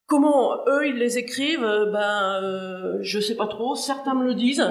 Comment 0.05 0.65
eux, 0.67 0.87
ils 0.87 0.97
les 0.97 1.17
écrivent? 1.17 1.89
Ben, 1.93 2.97
je 3.01 3.19
sais 3.19 3.35
pas 3.35 3.47
trop. 3.47 3.73
Certains 3.75 4.15
me 4.15 4.25
le 4.25 4.35
disent. 4.35 4.67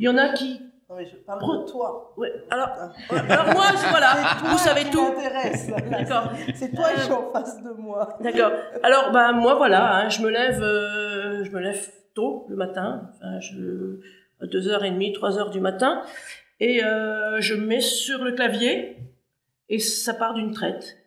Il 0.00 0.06
y 0.06 0.08
en 0.08 0.16
a 0.16 0.32
qui 0.32 0.59
mais 1.00 1.06
je 1.08 1.16
parle 1.16 1.40
de 1.40 1.70
toi. 1.70 2.12
Ouais. 2.16 2.30
Alors, 2.50 2.68
alors 3.10 3.46
moi, 3.54 3.64
voilà, 3.90 4.16
vous 4.44 4.58
savez 4.58 4.84
tout. 4.90 5.14
D'accord. 5.90 6.32
C'est 6.54 6.74
toi 6.74 6.92
qui 6.92 7.00
es 7.00 7.12
en 7.12 7.32
face 7.32 7.62
de 7.62 7.70
moi. 7.70 8.18
D'accord. 8.20 8.52
Alors, 8.82 9.10
bah 9.12 9.32
moi, 9.32 9.54
voilà, 9.54 9.96
hein, 9.96 10.08
je 10.10 10.20
me 10.22 10.28
lève, 10.28 10.62
euh, 10.62 11.44
je 11.44 11.50
me 11.50 11.60
lève 11.60 11.90
tôt 12.14 12.46
le 12.48 12.56
matin, 12.56 13.10
enfin, 13.14 13.40
je, 13.40 14.00
à 14.40 14.46
2h30, 14.46 15.14
3h 15.14 15.50
du 15.50 15.60
matin, 15.60 16.02
et 16.58 16.84
euh, 16.84 17.40
je 17.40 17.54
mets 17.54 17.80
sur 17.80 18.22
le 18.22 18.32
clavier, 18.32 18.98
et 19.68 19.78
ça 19.78 20.12
part 20.12 20.34
d'une 20.34 20.52
traite. 20.52 20.98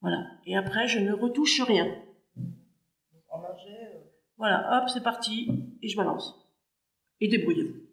Voilà. 0.00 0.26
Et 0.46 0.56
après, 0.56 0.88
je 0.88 0.98
ne 0.98 1.12
retouche 1.12 1.60
rien. 1.62 1.86
En 3.28 3.42
euh, 3.42 3.46
Voilà, 4.38 4.82
hop, 4.82 4.88
c'est 4.88 5.04
parti, 5.04 5.66
et 5.82 5.88
je 5.88 5.96
balance. 5.96 6.34
Et 7.20 7.28
débrouillez-vous. 7.28 7.89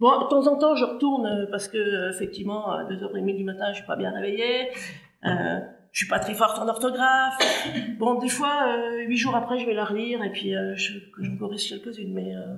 Bon, 0.00 0.22
de 0.22 0.28
temps 0.28 0.46
en 0.46 0.56
temps, 0.58 0.74
je 0.74 0.84
retourne 0.84 1.26
euh, 1.26 1.46
parce 1.50 1.68
que 1.68 1.78
euh, 1.78 2.10
effectivement, 2.10 2.70
à 2.70 2.84
2h30 2.84 3.36
du 3.36 3.44
matin, 3.44 3.66
je 3.70 3.76
suis 3.76 3.86
pas 3.86 3.96
bien 3.96 4.10
réveillée. 4.10 4.68
Euh, 5.24 5.60
je 5.92 5.98
suis 6.00 6.08
pas 6.08 6.18
très 6.18 6.34
forte 6.34 6.58
en 6.58 6.68
orthographe. 6.68 7.38
Bon, 7.98 8.18
des 8.18 8.28
fois, 8.28 8.66
euh, 8.66 9.04
huit 9.06 9.16
jours 9.16 9.36
après, 9.36 9.58
je 9.58 9.66
vais 9.66 9.74
la 9.74 9.84
relire 9.84 10.22
et 10.24 10.30
puis 10.30 10.54
euh, 10.54 10.74
je, 10.74 10.98
je 11.20 11.30
corrige 11.38 11.68
quelques-unes. 11.68 12.12
Mais, 12.12 12.34
euh, 12.34 12.56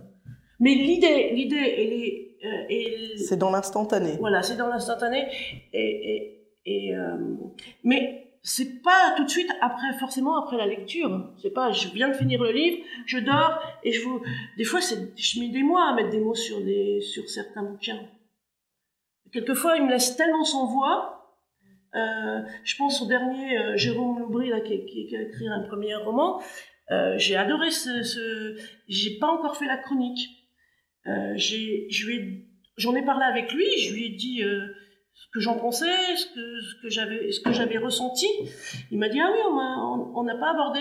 mais 0.58 0.74
l'idée, 0.74 1.30
l'idée, 1.34 1.56
elle 1.56 1.92
est, 1.92 2.36
elle... 2.42 3.18
c'est 3.18 3.36
dans 3.36 3.50
l'instantané. 3.50 4.16
Voilà, 4.18 4.42
c'est 4.42 4.56
dans 4.56 4.68
l'instantané. 4.68 5.28
Et, 5.74 6.40
et, 6.64 6.90
et 6.90 6.94
mais 7.84 8.25
c'est 8.48 8.80
pas 8.80 9.12
tout 9.16 9.24
de 9.24 9.28
suite 9.28 9.50
après 9.60 9.92
forcément 9.98 10.40
après 10.40 10.56
la 10.56 10.66
lecture. 10.66 11.32
C'est 11.42 11.50
pas 11.50 11.72
je 11.72 11.88
viens 11.88 12.08
de 12.08 12.14
finir 12.14 12.40
le 12.40 12.52
livre 12.52 12.78
je 13.04 13.18
dors 13.18 13.60
et 13.82 13.90
je 13.90 14.02
vous 14.02 14.22
des 14.56 14.62
fois 14.62 14.80
c'est 14.80 15.12
je 15.16 15.40
mets 15.40 15.48
des 15.48 15.64
mois 15.64 15.90
à 15.90 15.94
mettre 15.94 16.10
des 16.10 16.20
mots 16.20 16.36
sur 16.36 16.60
des 16.60 17.00
sur 17.00 17.28
certains 17.28 17.64
bouquins. 17.64 18.00
Quelquefois 19.32 19.76
il 19.76 19.84
me 19.84 19.90
laisse 19.90 20.16
tellement 20.16 20.44
sans 20.44 20.66
voix 20.66 21.16
euh, 21.96 22.42
je 22.62 22.76
pense 22.76 23.02
au 23.02 23.06
dernier 23.06 23.58
euh, 23.58 23.76
Jérôme 23.76 24.20
Loubry 24.20 24.50
qui, 24.64 25.16
a 25.16 25.22
écrit 25.22 25.48
un 25.48 25.60
premier 25.60 25.94
roman. 25.96 26.40
Euh, 26.90 27.16
j'ai 27.16 27.36
adoré 27.36 27.70
ce, 27.70 28.56
j'ai 28.86 29.18
pas 29.18 29.28
encore 29.28 29.56
fait 29.56 29.66
la 29.66 29.76
chronique. 29.76 30.28
J'ai 31.34 31.88
j'en 32.76 32.94
ai 32.94 33.04
parlé 33.04 33.24
avec 33.24 33.52
lui 33.52 33.64
je 33.78 33.94
lui 33.94 34.06
ai 34.06 34.08
dit 34.10 34.42
ce 35.16 35.26
que 35.32 35.40
j'en 35.40 35.58
pensais, 35.58 36.16
ce 36.16 36.26
que, 36.26 36.82
que 36.82 36.90
j'avais, 36.90 37.32
ce 37.32 37.40
que 37.40 37.52
j'avais 37.52 37.78
ressenti. 37.78 38.26
Il 38.90 38.98
m'a 38.98 39.08
dit 39.08 39.20
ah 39.20 39.30
oui, 39.32 39.38
on 40.14 40.22
n'a 40.24 40.36
pas 40.36 40.50
abordé 40.50 40.80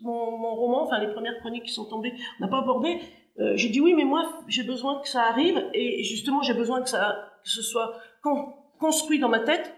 mon, 0.00 0.54
roman, 0.54 0.84
enfin 0.84 1.00
les 1.00 1.12
premières 1.12 1.38
chroniques 1.40 1.64
qui 1.64 1.72
sont 1.72 1.86
tombées, 1.86 2.14
on 2.38 2.44
n'a 2.44 2.50
pas 2.50 2.60
abordé. 2.60 3.00
Euh, 3.40 3.56
j'ai 3.56 3.68
dit 3.68 3.80
oui, 3.80 3.94
mais 3.94 4.04
moi 4.04 4.44
j'ai 4.46 4.62
besoin 4.62 5.00
que 5.00 5.08
ça 5.08 5.24
arrive 5.24 5.60
et 5.74 6.04
justement 6.04 6.42
j'ai 6.42 6.54
besoin 6.54 6.82
que 6.82 6.88
ça, 6.88 7.32
que 7.42 7.50
ce 7.50 7.62
soit 7.62 7.98
con, 8.22 8.54
construit 8.78 9.18
dans 9.18 9.28
ma 9.28 9.40
tête 9.40 9.74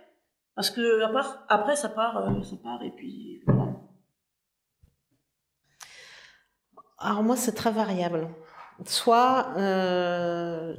parce 0.55 0.71
que 0.71 1.03
à 1.03 1.45
après 1.49 1.77
ça 1.77 1.89
part, 1.89 2.19
euh, 2.19 2.43
ça 2.43 2.57
part 2.63 2.83
et 2.83 2.91
puis 2.91 3.41
voilà. 3.47 3.73
Alors 6.99 7.23
moi 7.23 7.37
c'est 7.37 7.55
très 7.55 7.71
variable. 7.73 8.29
Soit 8.85 9.55
euh, 9.57 10.75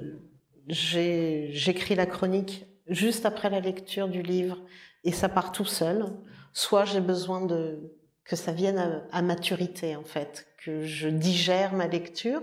j'écris 0.67 1.95
la 1.95 2.05
chronique 2.05 2.67
juste 2.89 3.25
après 3.25 3.49
la 3.49 3.59
lecture 3.59 4.07
du 4.07 4.21
livre 4.21 4.57
et 5.03 5.11
ça 5.11 5.29
part 5.29 5.51
tout 5.51 5.65
seul, 5.65 6.05
soit 6.53 6.85
j'ai 6.85 7.01
besoin 7.01 7.45
de 7.45 7.93
que 8.23 8.35
ça 8.35 8.51
vienne 8.51 9.03
à, 9.11 9.21
maturité 9.21 9.95
en 9.95 10.03
fait, 10.03 10.47
que 10.57 10.81
je 10.81 11.07
digère 11.07 11.73
ma 11.73 11.87
lecture 11.87 12.41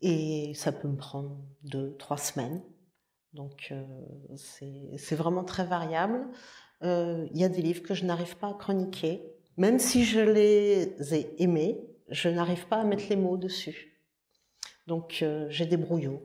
et 0.00 0.52
ça 0.54 0.72
peut 0.72 0.88
me 0.88 0.96
prendre 0.96 1.38
deux, 1.62 1.96
trois 1.96 2.18
semaines. 2.18 2.62
Donc 3.32 3.68
euh, 3.70 3.82
c'est 4.36 5.16
vraiment 5.16 5.44
très 5.44 5.64
variable. 5.64 6.26
Il 6.82 6.88
euh, 6.88 7.26
y 7.32 7.44
a 7.44 7.48
des 7.48 7.62
livres 7.62 7.82
que 7.82 7.94
je 7.94 8.04
n'arrive 8.04 8.36
pas 8.36 8.48
à 8.48 8.54
chroniquer 8.54 9.38
même 9.58 9.80
si 9.80 10.04
je 10.04 10.20
les 10.20 11.14
ai 11.14 11.42
aimés, 11.42 11.80
je 12.08 12.28
n'arrive 12.28 12.68
pas 12.68 12.76
à 12.76 12.84
mettre 12.84 13.08
les 13.10 13.16
mots 13.16 13.36
dessus. 13.36 14.00
Donc 14.86 15.18
euh, 15.20 15.46
j'ai 15.50 15.66
des 15.66 15.76
brouillons. 15.76 16.22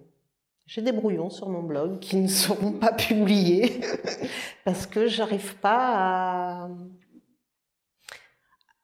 J'ai 0.66 0.82
des 0.82 0.94
brouillons 0.94 1.30
sur 1.30 1.50
mon 1.50 1.62
blog 1.62 2.00
qui 2.00 2.16
ne 2.16 2.28
seront 2.28 2.72
pas 2.72 2.94
publiés 2.98 3.82
parce 4.64 4.88
que 4.88 5.08
j'arrive 5.08 5.56
pas 5.58 6.70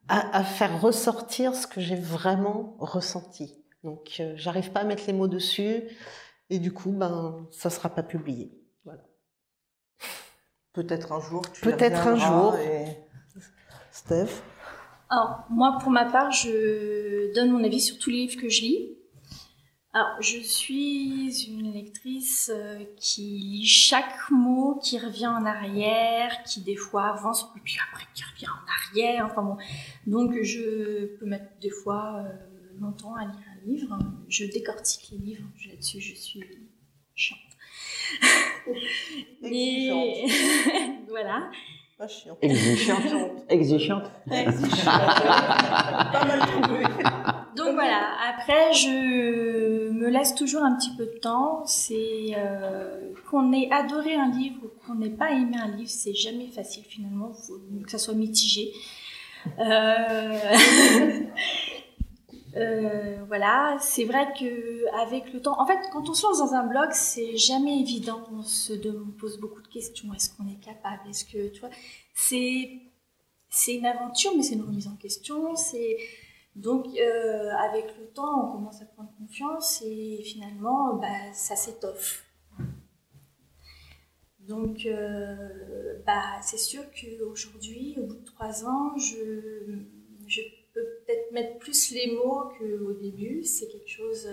à, 0.08 0.38
à, 0.38 0.44
faire 0.44 0.82
ressortir 0.82 1.56
ce 1.56 1.68
que 1.68 1.80
j'ai 1.80 1.96
vraiment 1.96 2.76
ressenti. 2.80 3.56
Donc 3.84 4.18
euh, 4.20 4.34
j'arrive 4.36 4.72
pas 4.72 4.82
à 4.82 4.84
mettre 4.84 5.04
les 5.08 5.14
mots 5.14 5.28
dessus 5.28 5.84
et 6.50 6.60
du 6.60 6.74
coup 6.74 6.92
ben 6.92 7.48
ça 7.52 7.70
sera 7.70 7.90
pas 7.90 8.04
publié. 8.04 8.52
Voilà. 8.84 9.04
Peut-être 10.74 11.14
un 11.14 11.22
jour. 11.22 11.44
Peut-être 11.62 12.08
un 12.08 12.16
jour. 12.18 12.56
Steph? 13.92 14.42
Alors 15.10 15.46
moi 15.50 15.78
pour 15.82 15.92
ma 15.92 16.06
part 16.06 16.32
je 16.32 17.34
donne 17.34 17.52
mon 17.52 17.64
avis 17.64 17.80
sur 17.80 17.98
tous 18.00 18.10
les 18.10 18.28
livres 18.28 18.42
que 18.42 18.50
je 18.50 18.62
lis. 18.62 18.99
Alors, 19.92 20.22
je 20.22 20.38
suis 20.38 21.46
une 21.48 21.74
lectrice 21.74 22.52
euh, 22.54 22.84
qui 22.98 23.22
lit 23.22 23.66
chaque 23.66 24.30
mot, 24.30 24.80
qui 24.84 25.00
revient 25.00 25.26
en 25.26 25.44
arrière, 25.46 26.44
qui 26.44 26.62
des 26.62 26.76
fois 26.76 27.08
avance, 27.08 27.52
et 27.58 27.60
puis 27.64 27.78
après 27.90 28.06
qui 28.14 28.24
revient 28.24 28.50
en 28.50 28.98
arrière. 29.00 29.26
Enfin 29.26 29.42
bon, 29.42 29.58
donc 30.06 30.36
je 30.44 31.18
peux 31.18 31.26
mettre 31.26 31.58
des 31.60 31.72
fois 31.72 32.18
euh, 32.20 32.80
longtemps 32.80 33.16
à 33.16 33.26
lire 33.26 33.34
un 33.52 33.68
livre. 33.68 33.98
Je 34.28 34.46
décortique 34.46 35.10
les 35.12 35.18
livres. 35.18 35.48
Là-dessus, 35.68 36.00
je 36.02 36.14
suis 36.14 36.44
chiante. 37.16 37.40
Et 39.42 40.28
voilà. 41.10 41.50
Pas 41.98 42.08
chiant. 42.08 42.38
Exigeante. 42.42 43.42
Exigeante. 43.50 44.12
Pas 44.28 46.26
mal 46.26 46.40
trouvé. 46.42 46.84
Donc 47.56 47.74
voilà, 47.74 48.12
après 48.30 48.74
je 48.74 49.90
me 49.90 50.10
laisse 50.10 50.36
toujours 50.36 50.64
un 50.64 50.76
petit 50.76 50.96
peu 50.96 51.06
de 51.06 51.20
temps. 51.20 51.64
C'est 51.66 52.34
euh, 52.38 53.14
qu'on 53.30 53.52
ait 53.54 53.70
adoré 53.72 54.16
un 54.16 54.30
livre 54.30 54.58
ou 54.64 54.70
qu'on 54.86 54.96
n'ait 54.96 55.10
pas 55.10 55.32
aimé 55.32 55.58
un 55.58 55.68
livre, 55.68 55.90
c'est 55.90 56.14
jamais 56.14 56.48
facile 56.48 56.84
finalement, 56.84 57.32
que 57.84 57.92
ça 57.92 57.98
soit 57.98 58.14
mitigé. 58.14 58.74
Euh... 59.60 60.40
euh, 62.58 63.18
voilà, 63.28 63.78
c'est 63.80 64.06
vrai 64.06 64.28
que 64.40 64.86
avec 65.02 65.34
le 65.34 65.42
temps, 65.42 65.60
en 65.60 65.66
fait, 65.66 65.80
quand 65.92 66.10
on 66.10 66.14
se 66.14 66.26
lance 66.26 66.40
dans 66.40 66.54
un 66.54 66.66
blog, 66.66 66.90
c'est 66.92 67.38
jamais 67.38 67.80
évident. 67.80 68.22
On 68.34 68.44
se 68.44 68.74
pose 69.20 69.40
beaucoup 69.40 69.62
de 69.62 69.68
questions. 69.68 70.14
Est-ce 70.14 70.30
qu'on 70.36 70.48
est 70.48 70.60
capable? 70.64 71.10
Est-ce 71.10 71.26
que 71.26 71.50
tu 71.50 71.60
vois 71.60 71.70
C'est 72.14 72.72
c'est 73.50 73.76
une 73.76 73.86
aventure, 73.86 74.32
mais 74.36 74.44
c'est 74.44 74.56
une 74.56 74.62
remise 74.62 74.88
en 74.88 74.96
question. 74.96 75.56
C'est 75.56 75.98
donc, 76.56 76.88
euh, 76.98 77.52
avec 77.52 77.86
le 78.00 78.08
temps, 78.08 78.48
on 78.48 78.52
commence 78.52 78.82
à 78.82 78.86
prendre 78.86 79.12
confiance 79.18 79.82
et 79.86 80.22
finalement, 80.24 80.96
bah, 80.96 81.34
ça 81.34 81.56
s'étoffe. 81.56 82.26
Donc, 84.40 84.86
euh, 84.86 86.00
bah, 86.06 86.42
c'est 86.42 86.58
sûr 86.58 86.82
qu'aujourd'hui, 86.92 87.96
au 88.00 88.08
bout 88.08 88.16
de 88.16 88.26
trois 88.26 88.66
ans, 88.66 88.98
je, 88.98 89.78
je 90.28 90.42
peux 90.74 90.84
peut-être 91.06 91.32
mettre 91.32 91.60
plus 91.60 91.92
les 91.92 92.12
mots 92.12 92.50
qu'au 92.58 92.94
début. 92.94 93.44
C'est 93.44 93.68
quelque 93.68 93.90
chose. 93.90 94.28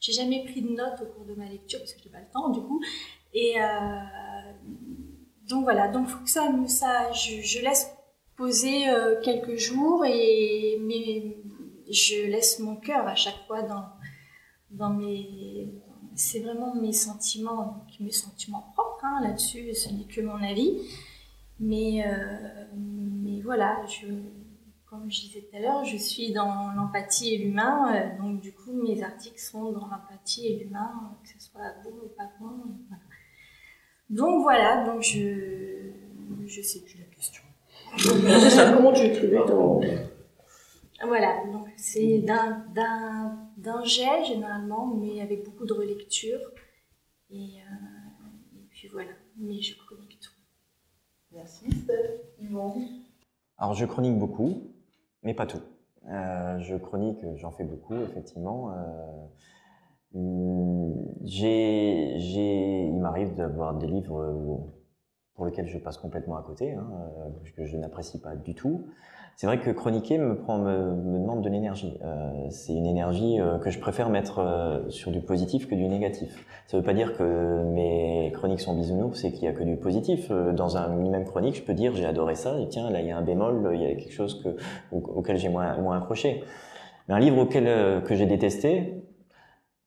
J'ai 0.00 0.12
jamais 0.12 0.44
pris 0.44 0.60
de 0.60 0.68
notes 0.68 1.00
au 1.02 1.06
cours 1.06 1.24
de 1.24 1.34
ma 1.34 1.48
lecture 1.48 1.78
parce 1.78 1.94
que 1.94 2.02
j'ai 2.02 2.10
pas 2.10 2.20
le 2.20 2.30
temps, 2.30 2.50
du 2.50 2.60
coup. 2.60 2.82
Et 3.32 3.54
euh, 3.58 3.64
donc 5.48 5.64
voilà. 5.64 5.88
Donc, 5.88 6.08
faut 6.08 6.22
que 6.22 6.30
ça, 6.30 6.52
ça, 6.66 7.10
je, 7.12 7.40
je 7.40 7.60
laisse 7.62 7.90
poser 8.36 8.84
quelques 9.22 9.56
jours 9.56 10.04
et 10.04 10.76
mais 10.80 11.36
je 11.90 12.26
laisse 12.30 12.58
mon 12.58 12.76
cœur 12.76 13.06
à 13.06 13.14
chaque 13.14 13.46
fois 13.46 13.62
dans, 14.70 14.90
mes. 14.90 15.68
C'est 16.16 16.40
vraiment 16.40 16.74
mes 16.74 16.92
sentiments, 16.92 17.86
mes 18.00 18.12
sentiments 18.12 18.72
propres 18.74 19.04
hein, 19.04 19.20
là-dessus, 19.22 19.74
ce 19.74 19.92
n'est 19.92 20.04
que 20.04 20.20
mon 20.20 20.42
avis. 20.42 20.78
Mais, 21.60 22.04
euh, 22.06 23.40
voilà, 23.42 23.84
comme 24.86 25.10
je 25.10 25.20
disais 25.22 25.40
tout 25.40 25.56
à 25.56 25.60
l'heure, 25.60 25.84
je 25.84 25.96
suis 25.96 26.32
dans 26.32 26.72
l'empathie 26.76 27.34
et 27.34 27.38
l'humain, 27.38 27.94
euh, 27.94 28.18
donc 28.18 28.40
du 28.40 28.52
coup 28.52 28.72
mes 28.72 29.02
articles 29.02 29.38
sont 29.38 29.72
dans 29.72 29.86
l'empathie 29.86 30.46
et 30.46 30.58
l'humain, 30.58 31.16
que 31.22 31.28
ce 31.28 31.50
soit 31.50 31.74
bon 31.82 31.90
ou 31.90 32.08
pas 32.16 32.30
bon. 32.40 32.50
Donc 34.08 34.42
voilà, 34.42 34.84
donc 34.84 35.02
je 35.02 35.90
je 36.46 36.62
sais 36.62 36.80
plus 36.80 36.98
la 36.98 37.06
question. 37.06 37.42
Comment 38.76 38.92
tu 38.92 39.02
écrivais 39.02 39.38
voilà, 41.06 41.44
donc 41.52 41.68
c'est 41.76 42.18
d'un, 42.18 42.64
d'un, 43.56 43.84
jet 43.84 44.24
généralement, 44.24 44.86
mais 44.86 45.20
avec 45.20 45.44
beaucoup 45.44 45.66
de 45.66 45.72
relecture. 45.72 46.40
Et, 47.30 47.58
euh, 47.58 48.58
puis 48.70 48.88
voilà, 48.88 49.12
mais 49.36 49.60
je 49.60 49.76
chronique 49.76 50.18
tout. 50.20 50.32
Merci 51.32 51.70
Steph. 51.70 52.20
Alors 53.58 53.74
je 53.74 53.84
chronique 53.86 54.18
beaucoup, 54.18 54.72
mais 55.22 55.34
pas 55.34 55.46
tout. 55.46 55.62
Euh, 56.08 56.58
je 56.60 56.76
chronique, 56.76 57.18
j'en 57.36 57.50
fais 57.50 57.64
beaucoup, 57.64 57.96
effectivement. 57.96 58.72
Euh, 58.72 59.26
j'ai, 61.24 62.14
j'ai, 62.18 62.86
il 62.86 62.98
m'arrive 62.98 63.34
d'avoir 63.34 63.74
des 63.74 63.86
livres 63.86 64.72
pour 65.34 65.46
lesquels 65.46 65.66
je 65.66 65.78
passe 65.78 65.98
complètement 65.98 66.36
à 66.36 66.42
côté, 66.42 66.72
hein, 66.72 66.86
que 67.56 67.64
je 67.64 67.76
n'apprécie 67.76 68.20
pas 68.20 68.36
du 68.36 68.54
tout. 68.54 68.86
C'est 69.36 69.48
vrai 69.48 69.58
que 69.58 69.70
chroniquer 69.70 70.16
me, 70.16 70.36
prend, 70.36 70.58
me, 70.58 70.94
me 70.94 71.18
demande 71.18 71.42
de 71.42 71.48
l'énergie. 71.48 71.98
Euh, 72.04 72.30
c'est 72.50 72.72
une 72.72 72.86
énergie 72.86 73.40
euh, 73.40 73.58
que 73.58 73.70
je 73.70 73.80
préfère 73.80 74.08
mettre 74.08 74.38
euh, 74.38 74.88
sur 74.90 75.10
du 75.10 75.20
positif 75.20 75.68
que 75.68 75.74
du 75.74 75.88
négatif. 75.88 76.46
Ça 76.68 76.76
ne 76.76 76.82
veut 76.82 76.86
pas 76.86 76.94
dire 76.94 77.16
que 77.16 77.64
mes 77.64 78.30
chroniques 78.32 78.60
sont 78.60 78.76
bisounours 78.76 79.20
c'est 79.20 79.32
qu'il 79.32 79.44
y 79.44 79.48
a 79.48 79.52
que 79.52 79.64
du 79.64 79.76
positif. 79.76 80.28
Euh, 80.30 80.52
dans 80.52 80.76
un 80.76 80.88
même 80.88 81.24
chronique, 81.24 81.56
je 81.56 81.62
peux 81.62 81.74
dire 81.74 81.96
j'ai 81.96 82.06
adoré 82.06 82.36
ça 82.36 82.60
et 82.60 82.68
tiens 82.68 82.88
là 82.90 83.00
il 83.00 83.08
y 83.08 83.10
a 83.10 83.16
un 83.16 83.22
bémol, 83.22 83.72
il 83.74 83.82
y 83.82 83.86
a 83.86 83.94
quelque 83.96 84.12
chose 84.12 84.40
que, 84.40 84.56
auquel 84.92 85.36
j'ai 85.36 85.48
moins, 85.48 85.76
moins 85.78 85.98
accroché. 85.98 86.44
Mais 87.08 87.14
un 87.14 87.18
livre 87.18 87.38
auquel 87.38 88.02
que 88.04 88.14
j'ai 88.14 88.26
détesté, 88.26 89.02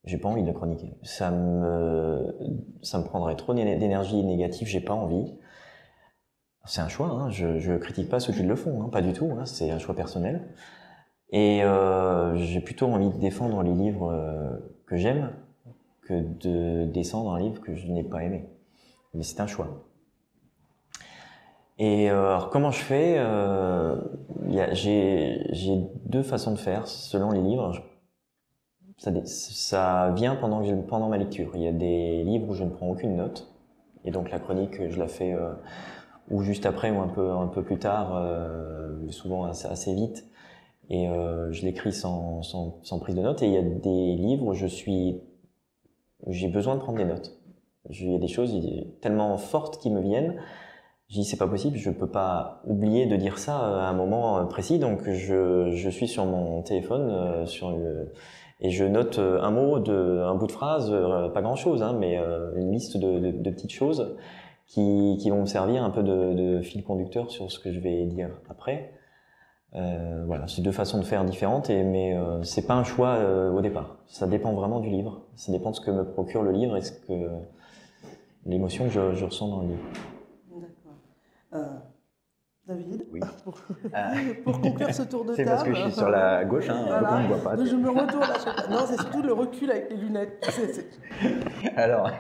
j'ai 0.08 0.18
pas 0.18 0.30
envie 0.30 0.44
de 0.44 0.52
chroniquer. 0.52 0.94
Ça 1.04 1.32
me 1.32 2.36
ça 2.82 3.00
me 3.00 3.04
prendrait 3.04 3.36
trop 3.36 3.54
d'énergie 3.54 4.24
négative, 4.24 4.68
j'ai 4.68 4.82
pas 4.82 4.94
envie. 4.94 5.36
C'est 6.66 6.82
un 6.82 6.90
choix, 6.90 7.08
hein. 7.08 7.30
je 7.30 7.78
critique 7.78 8.10
pas 8.10 8.20
ceux 8.20 8.34
qui 8.34 8.44
le 8.44 8.56
font, 8.56 8.82
hein. 8.82 8.90
pas 8.90 9.02
du 9.02 9.14
tout, 9.14 9.32
hein. 9.40 9.46
c'est 9.46 9.72
un 9.72 9.80
choix 9.80 9.96
personnel. 9.96 10.50
Et 11.32 11.64
euh, 11.64 12.36
j'ai 12.38 12.62
plutôt 12.62 12.88
envie 12.88 13.10
de 13.10 13.18
défendre 13.18 13.62
les 13.64 13.74
livres 13.74 14.12
euh, 14.12 14.58
que 14.86 14.96
j'aime 14.96 15.32
que 16.04 16.14
de 16.14 16.86
descendre 16.86 17.34
un 17.34 17.40
livre 17.40 17.62
que 17.62 17.76
je 17.76 17.88
n'ai 17.88 18.04
pas 18.04 18.24
aimé. 18.24 18.48
Mais 19.14 19.24
c'est 19.24 19.42
un 19.42 19.48
choix. 19.48 19.86
Et 21.80 22.10
euh, 22.10 22.30
alors 22.30 22.50
comment 22.50 22.72
je 22.72 22.80
fais 22.80 23.22
J'ai 24.72 25.82
deux 26.06 26.24
façons 26.24 26.52
de 26.52 26.58
faire 26.58 26.88
selon 26.88 27.32
les 27.32 27.42
livres. 27.42 27.74
Ça, 28.98 30.12
vient 30.16 30.36
pendant, 30.36 30.64
pendant 30.84 31.10
ma 31.10 31.18
lecture. 31.18 31.52
Il 31.54 31.62
y 31.62 31.68
a 31.68 31.72
des 31.72 32.24
livres 32.24 32.50
où 32.50 32.54
je 32.54 32.64
ne 32.64 32.70
prends 32.70 32.90
aucune 32.90 33.16
note. 33.16 33.48
Et 34.06 34.12
donc 34.12 34.32
la 34.32 34.40
chronique, 34.40 34.90
je 34.90 34.98
la 34.98 35.08
fais 35.08 35.34
euh, 35.34 35.54
ou 36.30 36.42
juste 36.42 36.66
après 36.66 36.92
ou 36.92 37.00
un 37.00 37.08
peu 37.08 37.32
un 37.32 37.48
peu 37.48 37.64
plus 37.64 37.78
tard, 37.78 38.16
euh, 38.16 39.10
souvent 39.10 39.46
assez, 39.46 39.68
assez, 39.68 39.94
vite. 39.94 40.26
Et 40.90 41.10
euh, 41.10 41.52
je 41.52 41.64
l'écris 41.64 41.94
sans, 41.94 42.42
sans, 42.42 42.80
sans, 42.84 43.00
prise 43.00 43.16
de 43.16 43.22
notes. 43.22 43.44
Et 43.44 43.48
il 43.48 43.54
y 43.54 43.58
a 43.58 43.62
des 43.62 44.16
livres 44.16 44.48
où 44.48 44.54
je 44.54 44.66
suis, 44.66 45.22
j'ai 46.28 46.48
besoin 46.48 46.76
de 46.76 46.80
prendre 46.80 46.98
des 46.98 47.06
notes. 47.06 47.38
Il 47.90 48.12
y 48.12 48.16
a 48.16 48.20
des 48.20 48.28
choses 48.28 48.54
tellement 49.02 49.38
fortes 49.38 49.80
qui 49.80 49.90
me 49.90 50.02
viennent. 50.02 50.36
Je 51.10 51.16
dis 51.16 51.24
c'est 51.24 51.38
pas 51.38 51.48
possible, 51.48 51.78
je 51.78 51.90
peux 51.90 52.10
pas 52.10 52.62
oublier 52.66 53.06
de 53.06 53.16
dire 53.16 53.38
ça 53.38 53.58
à 53.58 53.90
un 53.90 53.94
moment 53.94 54.46
précis. 54.48 54.80
Donc 54.80 55.10
je, 55.10 55.72
je 55.72 55.90
suis 55.90 56.08
sur 56.08 56.26
mon 56.26 56.62
téléphone, 56.62 57.10
euh, 57.10 57.46
sur 57.46 57.74
et 58.60 58.72
je 58.72 58.86
note 58.86 59.20
un 59.20 59.52
mot, 59.52 59.80
de, 59.80 60.24
un 60.26 60.34
bout 60.36 60.48
de 60.48 60.52
phrase, 60.52 60.92
pas 61.34 61.42
grand 61.42 61.56
chose, 61.56 61.84
hein, 61.84 61.96
mais 62.00 62.18
une 62.56 62.72
liste 62.72 62.98
de, 62.98 63.20
de, 63.20 63.50
petites 63.52 63.72
choses 63.72 64.18
qui, 64.66 65.18
qui, 65.22 65.30
vont 65.30 65.42
me 65.42 65.46
servir 65.46 65.84
un 65.84 65.92
peu 65.92 66.02
de, 66.02 66.60
fil 66.62 66.84
conducteur 66.84 67.30
sur 67.30 67.52
ce 67.52 67.60
que 67.60 67.72
je 67.72 67.80
vais 67.80 68.06
dire 68.06 68.32
après. 68.50 68.94
Euh, 69.76 70.24
voilà, 70.26 70.48
c'est 70.48 70.62
deux 70.62 70.72
façons 70.72 71.00
de 71.00 71.04
faire 71.04 71.26
différentes, 71.26 71.70
et, 71.70 71.84
mais 71.84 72.16
euh, 72.16 72.42
c'est 72.44 72.66
pas 72.66 72.76
un 72.76 72.84
choix 72.84 73.16
euh, 73.16 73.52
au 73.52 73.62
départ. 73.62 73.98
Ça 74.08 74.26
dépend 74.26 74.54
vraiment 74.54 74.80
du 74.80 74.90
livre. 74.90 75.22
Ça 75.36 75.52
dépend 75.52 75.72
de 75.72 75.76
ce 75.76 75.82
que 75.82 75.92
me 75.92 76.06
procure 76.06 76.42
le 76.42 76.52
livre 76.52 76.78
et 76.78 76.82
ce 76.82 76.94
que 76.94 77.30
l'émotion 78.46 78.86
que 78.86 78.92
je, 78.92 79.14
je, 79.14 79.26
ressens 79.26 79.50
dans 79.50 79.62
le 79.62 79.68
livre. 79.68 79.84
Euh, 81.54 81.64
David, 82.68 83.06
oui. 83.14 83.20
pour, 83.44 83.54
pour, 84.44 84.62
conclure 84.62 84.94
ce 84.94 85.04
tour 85.04 85.24
de 85.24 85.36
table. 85.36 85.38
C'est 85.38 85.46
parce 85.46 85.64
que 85.64 85.74
je 85.74 85.82
suis 85.84 85.92
sur 85.94 86.10
la 86.10 86.44
gauche, 86.44 86.70
hein, 86.70 86.84
voilà. 86.88 87.16
on 87.16 87.24
ne 87.24 87.28
voit 87.28 87.44
pas. 87.52 87.64
Je 87.64 87.76
me 87.76 87.90
retourne 87.90 88.70
Non, 88.70 88.80
c'est 88.86 89.00
surtout 89.00 89.22
le 89.22 89.34
recul 89.34 89.72
avec 89.72 89.90
les 89.90 89.98
lunettes. 89.98 90.46
Alors, 91.78 92.12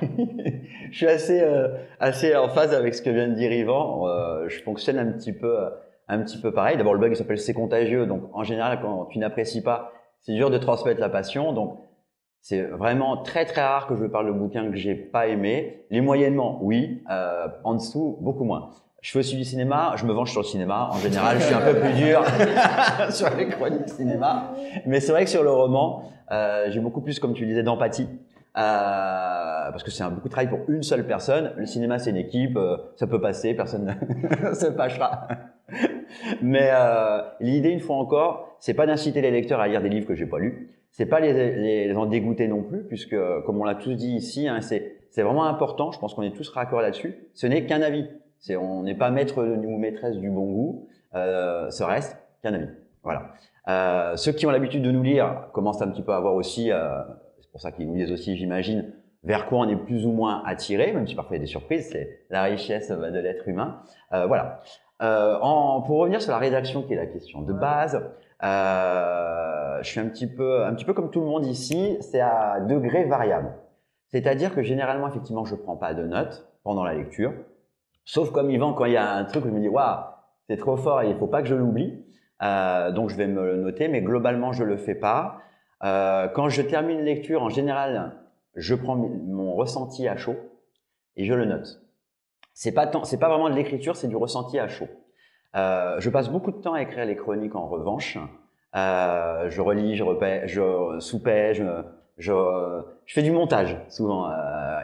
je 0.91 0.95
suis 0.97 1.07
assez, 1.07 1.41
euh, 1.41 1.67
assez 1.99 2.35
en 2.35 2.47
phase 2.49 2.73
avec 2.73 2.95
ce 2.95 3.01
que 3.01 3.09
vient 3.09 3.27
de 3.27 3.33
dire 3.33 3.51
Yvan. 3.51 4.07
Euh, 4.07 4.47
je 4.47 4.61
fonctionne 4.63 4.97
un 4.97 5.11
petit 5.11 5.33
peu 5.33 5.69
un 6.07 6.19
petit 6.23 6.39
peu 6.39 6.53
pareil. 6.53 6.77
D'abord, 6.77 6.93
le 6.93 7.09
il 7.09 7.15
s'appelle 7.15 7.39
C'est 7.39 7.53
contagieux, 7.53 8.05
donc 8.05 8.29
en 8.33 8.43
général, 8.43 8.79
quand 8.81 9.05
tu 9.07 9.19
n'apprécies 9.19 9.61
pas, 9.61 9.91
c'est 10.21 10.33
dur 10.33 10.49
de 10.49 10.57
transmettre 10.57 11.01
la 11.01 11.09
passion. 11.09 11.51
Donc, 11.51 11.79
c'est 12.41 12.61
vraiment 12.61 13.17
très 13.17 13.45
très 13.45 13.61
rare 13.61 13.87
que 13.87 13.95
je 13.95 14.05
parle 14.05 14.27
de 14.27 14.31
bouquins 14.31 14.69
que 14.69 14.77
j'ai 14.77 14.95
pas 14.95 15.27
aimé. 15.27 15.85
Les 15.89 15.99
moyennement, 16.01 16.59
oui. 16.61 17.03
Euh, 17.11 17.47
en 17.63 17.75
dessous, 17.75 18.17
beaucoup 18.21 18.45
moins. 18.45 18.69
Je 19.01 19.11
fais 19.11 19.19
aussi 19.19 19.37
du 19.37 19.43
cinéma, 19.43 19.93
je 19.95 20.05
me 20.05 20.13
venge 20.13 20.31
sur 20.31 20.41
le 20.41 20.45
cinéma. 20.47 20.89
En 20.91 20.97
général, 20.97 21.37
je 21.39 21.45
suis 21.45 21.53
un 21.53 21.61
peu 21.61 21.79
plus 21.79 21.93
dur 21.93 22.23
sur 23.11 23.29
les 23.35 23.47
chroniques 23.47 23.89
cinéma. 23.89 24.53
Mais 24.85 24.99
c'est 24.99 25.11
vrai 25.11 25.23
que 25.23 25.29
sur 25.29 25.43
le 25.43 25.51
roman, 25.51 26.11
euh, 26.31 26.65
j'ai 26.69 26.79
beaucoup 26.79 27.01
plus, 27.01 27.19
comme 27.19 27.33
tu 27.33 27.45
disais, 27.45 27.63
d'empathie. 27.63 28.07
Euh, 28.57 29.69
parce 29.69 29.83
que 29.83 29.91
c'est 29.91 30.01
un 30.01 30.09
beaucoup 30.09 30.29
de 30.29 30.31
travail 30.31 30.49
pour 30.49 30.61
une 30.67 30.81
seule 30.81 31.05
personne. 31.05 31.53
Le 31.57 31.67
cinéma, 31.67 31.99
c'est 31.99 32.09
une 32.09 32.17
équipe, 32.17 32.57
euh, 32.57 32.77
ça 32.95 33.05
peut 33.05 33.21
passer, 33.21 33.53
personne 33.53 33.85
ne 33.85 34.53
se 34.53 34.71
fâchera. 34.71 35.27
Mais 36.41 36.69
euh, 36.71 37.21
l'idée, 37.39 37.69
une 37.69 37.79
fois 37.79 37.97
encore, 37.97 38.57
c'est 38.59 38.73
pas 38.73 38.87
d'inciter 38.87 39.21
les 39.21 39.29
lecteurs 39.29 39.59
à 39.59 39.67
lire 39.67 39.81
des 39.83 39.89
livres 39.89 40.07
que 40.07 40.15
j'ai 40.15 40.25
pas 40.25 40.39
lus. 40.39 40.71
C'est 40.91 41.05
pas 41.05 41.19
les, 41.19 41.87
les, 41.87 41.95
en 41.95 42.07
dégoûter 42.07 42.47
non 42.47 42.63
plus, 42.63 42.83
puisque 42.83 43.15
comme 43.45 43.61
on 43.61 43.63
l'a 43.63 43.75
tous 43.75 43.93
dit 43.93 44.15
ici, 44.15 44.47
hein, 44.47 44.61
c'est 44.61 45.21
vraiment 45.21 45.45
important. 45.45 45.91
Je 45.91 45.99
pense 45.99 46.15
qu'on 46.15 46.23
est 46.23 46.35
tous 46.35 46.49
raccord 46.49 46.81
là-dessus. 46.81 47.15
Ce 47.35 47.45
n'est 47.45 47.65
qu'un 47.65 47.83
avis. 47.83 48.07
C'est 48.39 48.55
on 48.55 48.83
n'est 48.83 48.95
pas 48.95 49.09
maître 49.11 49.43
ou 49.43 49.77
maîtresse 49.77 50.17
du 50.17 50.29
bon 50.29 50.45
goût. 50.45 50.87
Euh, 51.15 51.69
ce 51.71 51.83
reste 51.83 52.17
qu'un 52.43 52.53
avis. 52.53 52.69
Voilà. 53.03 53.31
Euh, 53.67 54.15
ceux 54.15 54.31
qui 54.31 54.45
ont 54.45 54.51
l'habitude 54.51 54.83
de 54.83 54.91
nous 54.91 55.03
lire 55.03 55.49
commencent 55.53 55.81
un 55.81 55.89
petit 55.89 56.01
peu 56.01 56.13
à 56.13 56.19
voir 56.19 56.35
aussi. 56.35 56.71
Euh, 56.71 57.01
c'est 57.39 57.51
pour 57.51 57.61
ça 57.61 57.71
qu'ils 57.71 57.87
nous 57.87 57.95
lisent 57.95 58.11
aussi, 58.11 58.37
j'imagine, 58.37 58.93
vers 59.23 59.45
quoi 59.47 59.59
on 59.59 59.69
est 59.69 59.75
plus 59.75 60.05
ou 60.05 60.11
moins 60.11 60.43
attiré, 60.45 60.93
même 60.93 61.07
si 61.07 61.15
parfois 61.15 61.35
il 61.35 61.39
y 61.39 61.41
a 61.41 61.45
des 61.45 61.51
surprises. 61.51 61.89
C'est 61.91 62.25
la 62.29 62.43
richesse 62.43 62.89
de 62.89 63.19
l'être 63.19 63.47
humain. 63.47 63.81
Euh, 64.13 64.25
voilà. 64.25 64.61
Pour 64.99 65.97
revenir 65.97 66.21
sur 66.21 66.31
la 66.31 66.37
rédaction, 66.37 66.83
qui 66.83 66.93
est 66.93 66.97
la 66.97 67.05
question 67.05 67.41
de 67.41 67.53
base, 67.53 68.03
je 68.41 69.87
suis 69.89 69.99
un 69.99 70.07
petit 70.07 70.27
peu, 70.27 70.65
un 70.65 70.73
petit 70.73 70.85
peu 70.85 70.93
comme 70.93 71.11
tout 71.11 71.19
le 71.19 71.27
monde 71.27 71.45
ici, 71.45 71.97
c'est 72.01 72.21
à 72.21 72.59
degré 72.61 73.05
variable. 73.05 73.53
C'est-à-dire 74.07 74.55
que 74.55 74.63
généralement, 74.63 75.07
effectivement, 75.07 75.45
je 75.45 75.55
prends 75.55 75.75
pas 75.75 75.93
de 75.93 76.03
notes 76.03 76.49
pendant 76.63 76.83
la 76.83 76.95
lecture, 76.95 77.33
sauf 78.07 78.31
comme 78.31 78.49
Yvan, 78.49 78.73
quand 78.73 78.85
il 78.85 78.93
y 78.93 78.97
a 78.97 79.13
un 79.13 79.25
truc 79.25 79.45
où 79.45 79.49
je 79.49 79.53
me 79.53 79.59
dis, 79.59 79.67
waouh, 79.67 79.99
c'est 80.49 80.57
trop 80.57 80.77
fort 80.77 81.01
et 81.01 81.09
il 81.09 81.17
faut 81.17 81.27
pas 81.27 81.41
que 81.41 81.47
je 81.47 81.55
l'oublie, 81.55 82.03
euh, 82.41 82.91
donc 82.91 83.09
je 83.09 83.15
vais 83.15 83.27
me 83.27 83.45
le 83.45 83.57
noter, 83.57 83.89
mais 83.89 84.01
globalement, 84.01 84.53
je 84.53 84.63
le 84.63 84.77
fais 84.77 84.95
pas. 84.95 85.39
Euh, 85.83 86.27
quand 86.29 86.47
je 86.49 86.61
termine 86.61 86.99
une 86.99 87.05
lecture, 87.05 87.43
en 87.43 87.49
général, 87.49 88.15
je 88.55 88.73
prends 88.73 88.95
mon 88.95 89.53
ressenti 89.53 90.07
à 90.07 90.15
chaud 90.15 90.37
et 91.17 91.25
je 91.25 91.33
le 91.33 91.45
note. 91.45 91.81
C'est 92.53 92.71
pas 92.71 92.87
pas 92.87 93.29
vraiment 93.29 93.49
de 93.49 93.55
l'écriture, 93.55 93.97
c'est 93.97 94.07
du 94.07 94.15
ressenti 94.15 94.57
à 94.57 94.69
chaud. 94.69 94.87
Euh, 95.55 95.99
je 95.99 96.09
passe 96.09 96.29
beaucoup 96.29 96.51
de 96.51 96.57
temps 96.57 96.73
à 96.73 96.81
écrire 96.81 97.05
les 97.05 97.15
chroniques 97.17 97.55
en 97.55 97.67
revanche. 97.67 98.17
Je 98.73 99.61
relis, 99.61 99.95
je 99.95 100.03
repais, 100.03 100.47
je 100.47 100.97
fais 103.05 103.21
du 103.21 103.31
montage 103.31 103.77
souvent. 103.89 104.31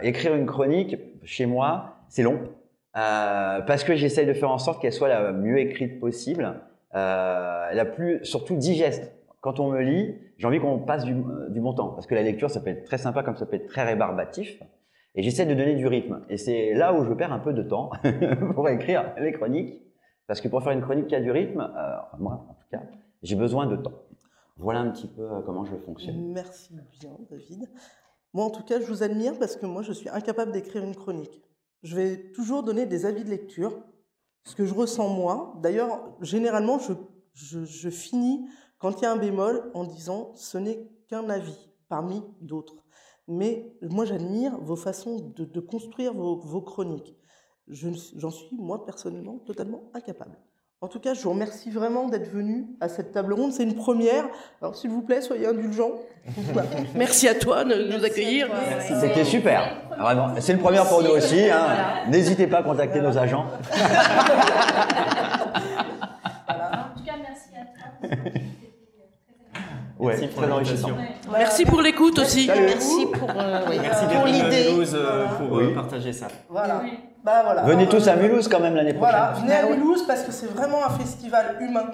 Écrire 0.01 0.35
une 0.35 0.45
chronique 0.45 0.97
chez 1.23 1.45
moi, 1.45 1.95
c'est 2.09 2.23
long 2.23 2.39
euh, 2.95 3.61
parce 3.61 3.83
que 3.83 3.95
j'essaye 3.95 4.25
de 4.25 4.33
faire 4.33 4.51
en 4.51 4.57
sorte 4.57 4.81
qu'elle 4.81 4.93
soit 4.93 5.07
la 5.07 5.31
mieux 5.31 5.59
écrite 5.59 5.99
possible, 5.99 6.61
euh, 6.95 7.71
la 7.71 7.85
plus 7.85 8.23
surtout 8.23 8.55
digeste. 8.55 9.11
Quand 9.41 9.59
on 9.59 9.71
me 9.71 9.81
lit, 9.81 10.15
j'ai 10.37 10.47
envie 10.47 10.59
qu'on 10.59 10.79
passe 10.79 11.03
du, 11.03 11.15
du 11.49 11.59
bon 11.59 11.73
temps 11.73 11.89
parce 11.89 12.07
que 12.07 12.15
la 12.15 12.23
lecture 12.23 12.49
ça 12.49 12.61
peut 12.61 12.69
être 12.69 12.85
très 12.85 12.97
sympa 12.97 13.23
comme 13.23 13.35
ça 13.35 13.45
peut 13.45 13.57
être 13.57 13.67
très 13.67 13.83
rébarbatif. 13.83 14.61
Et 15.15 15.21
j'essaie 15.21 15.45
de 15.45 15.53
donner 15.53 15.75
du 15.75 15.85
rythme. 15.87 16.21
Et 16.29 16.37
c'est 16.37 16.73
là 16.73 16.93
où 16.93 17.03
je 17.03 17.13
perds 17.13 17.33
un 17.33 17.39
peu 17.39 17.53
de 17.53 17.61
temps 17.61 17.91
pour 18.55 18.67
écrire 18.69 19.13
les 19.19 19.31
chroniques. 19.31 19.81
Parce 20.27 20.41
que 20.41 20.47
pour 20.47 20.63
faire 20.63 20.71
une 20.71 20.81
chronique 20.81 21.07
qui 21.07 21.15
a 21.15 21.21
du 21.21 21.31
rythme, 21.31 21.61
euh, 21.61 22.17
moi 22.17 22.45
en 22.49 22.53
tout 22.53 22.67
cas, 22.71 22.81
j'ai 23.21 23.35
besoin 23.35 23.67
de 23.67 23.75
temps. 23.75 23.93
Voilà 24.57 24.79
un 24.79 24.89
petit 24.91 25.07
peu 25.07 25.21
euh, 25.21 25.41
comment 25.45 25.65
je 25.65 25.75
fonctionne. 25.75 26.31
Merci 26.31 26.73
bien, 26.99 27.11
David. 27.29 27.69
Moi, 28.33 28.45
en 28.45 28.49
tout 28.49 28.63
cas, 28.63 28.79
je 28.79 28.85
vous 28.85 29.03
admire 29.03 29.37
parce 29.37 29.55
que 29.55 29.65
moi, 29.65 29.81
je 29.83 29.91
suis 29.91 30.09
incapable 30.09 30.51
d'écrire 30.51 30.83
une 30.83 30.95
chronique. 30.95 31.41
Je 31.83 31.95
vais 31.95 32.31
toujours 32.31 32.63
donner 32.63 32.85
des 32.85 33.05
avis 33.05 33.23
de 33.23 33.29
lecture, 33.29 33.83
ce 34.45 34.55
que 34.55 34.65
je 34.65 34.73
ressens 34.73 35.09
moi. 35.09 35.59
D'ailleurs, 35.61 36.15
généralement, 36.21 36.79
je, 37.33 37.89
finis, 37.89 38.47
quand 38.79 38.99
il 38.99 39.03
y 39.03 39.05
a 39.05 39.11
un 39.11 39.17
bémol, 39.17 39.69
en 39.73 39.83
disant 39.83 40.33
ce 40.35 40.57
n'est 40.57 40.89
qu'un 41.07 41.29
avis 41.29 41.69
parmi 41.89 42.23
d'autres 42.41 42.77
mais 43.29 43.73
moi 43.81 44.03
j'admire 44.03 44.59
vos 44.59 44.75
façons 44.75 45.31
de, 45.37 45.59
construire 45.61 46.13
vos 46.13 46.61
chroniques. 46.61 47.15
J'en 47.67 48.29
suis, 48.29 48.55
moi, 48.55 48.85
personnellement, 48.85 49.39
totalement 49.39 49.89
incapable. 49.93 50.37
En 50.83 50.89
tout 50.89 50.99
cas, 50.99 51.13
je 51.13 51.21
vous 51.21 51.29
remercie 51.29 51.69
vraiment 51.71 52.09
d'être 52.09 52.29
venu 52.29 52.65
à 52.81 52.89
cette 52.89 53.13
table 53.13 53.31
ronde. 53.31 53.53
C'est 53.53 53.63
une 53.63 53.73
première. 53.75 54.25
Alors, 54.61 54.75
s'il 54.75 54.89
vous 54.89 55.01
plaît, 55.01 55.21
soyez 55.21 55.47
indulgents. 55.47 55.91
Merci 56.95 57.29
à 57.29 57.35
toi 57.35 57.63
de 57.63 57.89
nous 57.89 58.03
accueillir. 58.03 58.49
C'était 58.99 59.23
super. 59.23 59.77
Vraiment. 59.97 60.31
C'est 60.41 60.51
une 60.51 60.59
première 60.59 60.85
pour 60.89 61.01
nous 61.01 61.11
aussi. 61.11 61.49
Hein. 61.49 61.67
N'hésitez 62.09 62.47
pas 62.47 62.57
à 62.57 62.63
contacter 62.63 62.99
nos 62.99 63.17
agents. 63.17 63.45
voilà. 66.47 66.89
En 66.93 66.97
tout 66.99 67.05
cas, 67.05 67.13
merci 67.21 67.49
à 67.55 67.63
toi. 67.63 68.17
Ouais, 69.99 70.15
Merci 70.19 70.27
pour 70.27 70.43
très 70.43 70.51
enrichissant. 70.51 70.87
l'invitation. 70.89 71.31
Merci 71.31 71.65
pour 71.65 71.81
l'écoute 71.81 72.19
aussi. 72.19 72.45
Salut. 72.47 72.63
Merci 72.65 73.05
pour, 73.05 73.29
euh, 73.29 73.61
oui, 73.69 73.77
Merci 73.81 74.03
pour 74.03 74.09
d'être 74.15 74.25
venu 74.25 74.41
à 74.41 74.49
l'idée. 74.49 74.95
Euh, 74.95 75.25
pour 75.37 75.51
Oui. 75.57 75.63
euh, 75.63 75.75
partager 75.75 76.11
ça. 76.11 76.27
Voilà. 76.49 76.81
Oui. 76.83 76.91
Bah, 77.23 77.41
voilà. 77.43 77.61
Venez 77.63 77.87
tous 77.87 78.07
à 78.07 78.15
Mulhouse 78.15 78.47
quand 78.47 78.59
même 78.59 78.75
l'année 78.75 78.93
prochaine. 78.93 79.15
Voilà, 79.17 79.31
venez 79.39 79.55
à 79.55 79.65
oui. 79.67 79.77
Mulhouse 79.77 80.05
parce 80.05 80.23
que 80.23 80.31
c'est 80.31 80.47
vraiment 80.47 80.83
un 80.85 80.89
festival 80.89 81.57
humain, 81.61 81.89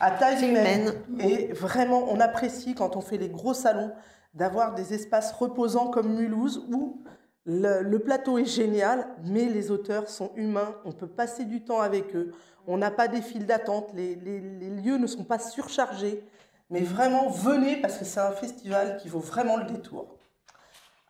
à 0.00 0.10
taille 0.12 0.42
humaine. 0.48 0.92
Et 1.18 1.52
vraiment, 1.52 2.04
on 2.08 2.18
apprécie 2.20 2.74
quand 2.74 2.96
on 2.96 3.00
fait 3.00 3.18
les 3.18 3.28
gros 3.28 3.52
salons 3.54 3.92
d'avoir 4.34 4.74
des 4.74 4.94
espaces 4.94 5.32
reposants 5.32 5.88
comme 5.88 6.14
Mulhouse 6.14 6.64
où 6.72 7.02
le, 7.44 7.82
le 7.82 7.98
plateau 7.98 8.38
est 8.38 8.44
génial, 8.46 9.06
mais 9.24 9.44
les 9.46 9.70
auteurs 9.70 10.08
sont 10.08 10.30
humains, 10.36 10.74
on 10.84 10.92
peut 10.92 11.08
passer 11.08 11.44
du 11.44 11.62
temps 11.64 11.80
avec 11.80 12.14
eux, 12.14 12.32
on 12.66 12.76
n'a 12.78 12.90
pas 12.90 13.08
des 13.08 13.22
files 13.22 13.46
d'attente, 13.46 13.88
les, 13.94 14.14
les- 14.14 14.40
les 14.40 14.70
lieux 14.70 14.98
ne 14.98 15.06
sont 15.06 15.24
pas 15.24 15.38
surchargés. 15.38 16.22
Mais 16.68 16.80
vraiment, 16.80 17.28
venez 17.28 17.76
parce 17.76 17.96
que 17.96 18.04
c'est 18.04 18.20
un 18.20 18.30
festival 18.30 18.98
qui 18.98 19.08
vaut 19.08 19.18
vraiment 19.18 19.56
le 19.56 19.64
détour. 19.64 20.14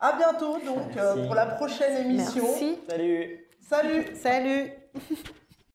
À 0.00 0.14
bientôt 0.16 0.54
donc 0.64 0.96
euh, 0.96 1.26
pour 1.26 1.35
la 1.35 1.44
prochaine 1.46 2.06
émission. 2.06 2.44
Merci. 2.44 2.78
Salut 2.88 3.46
Salut 3.70 4.16
Salut. 4.16 4.72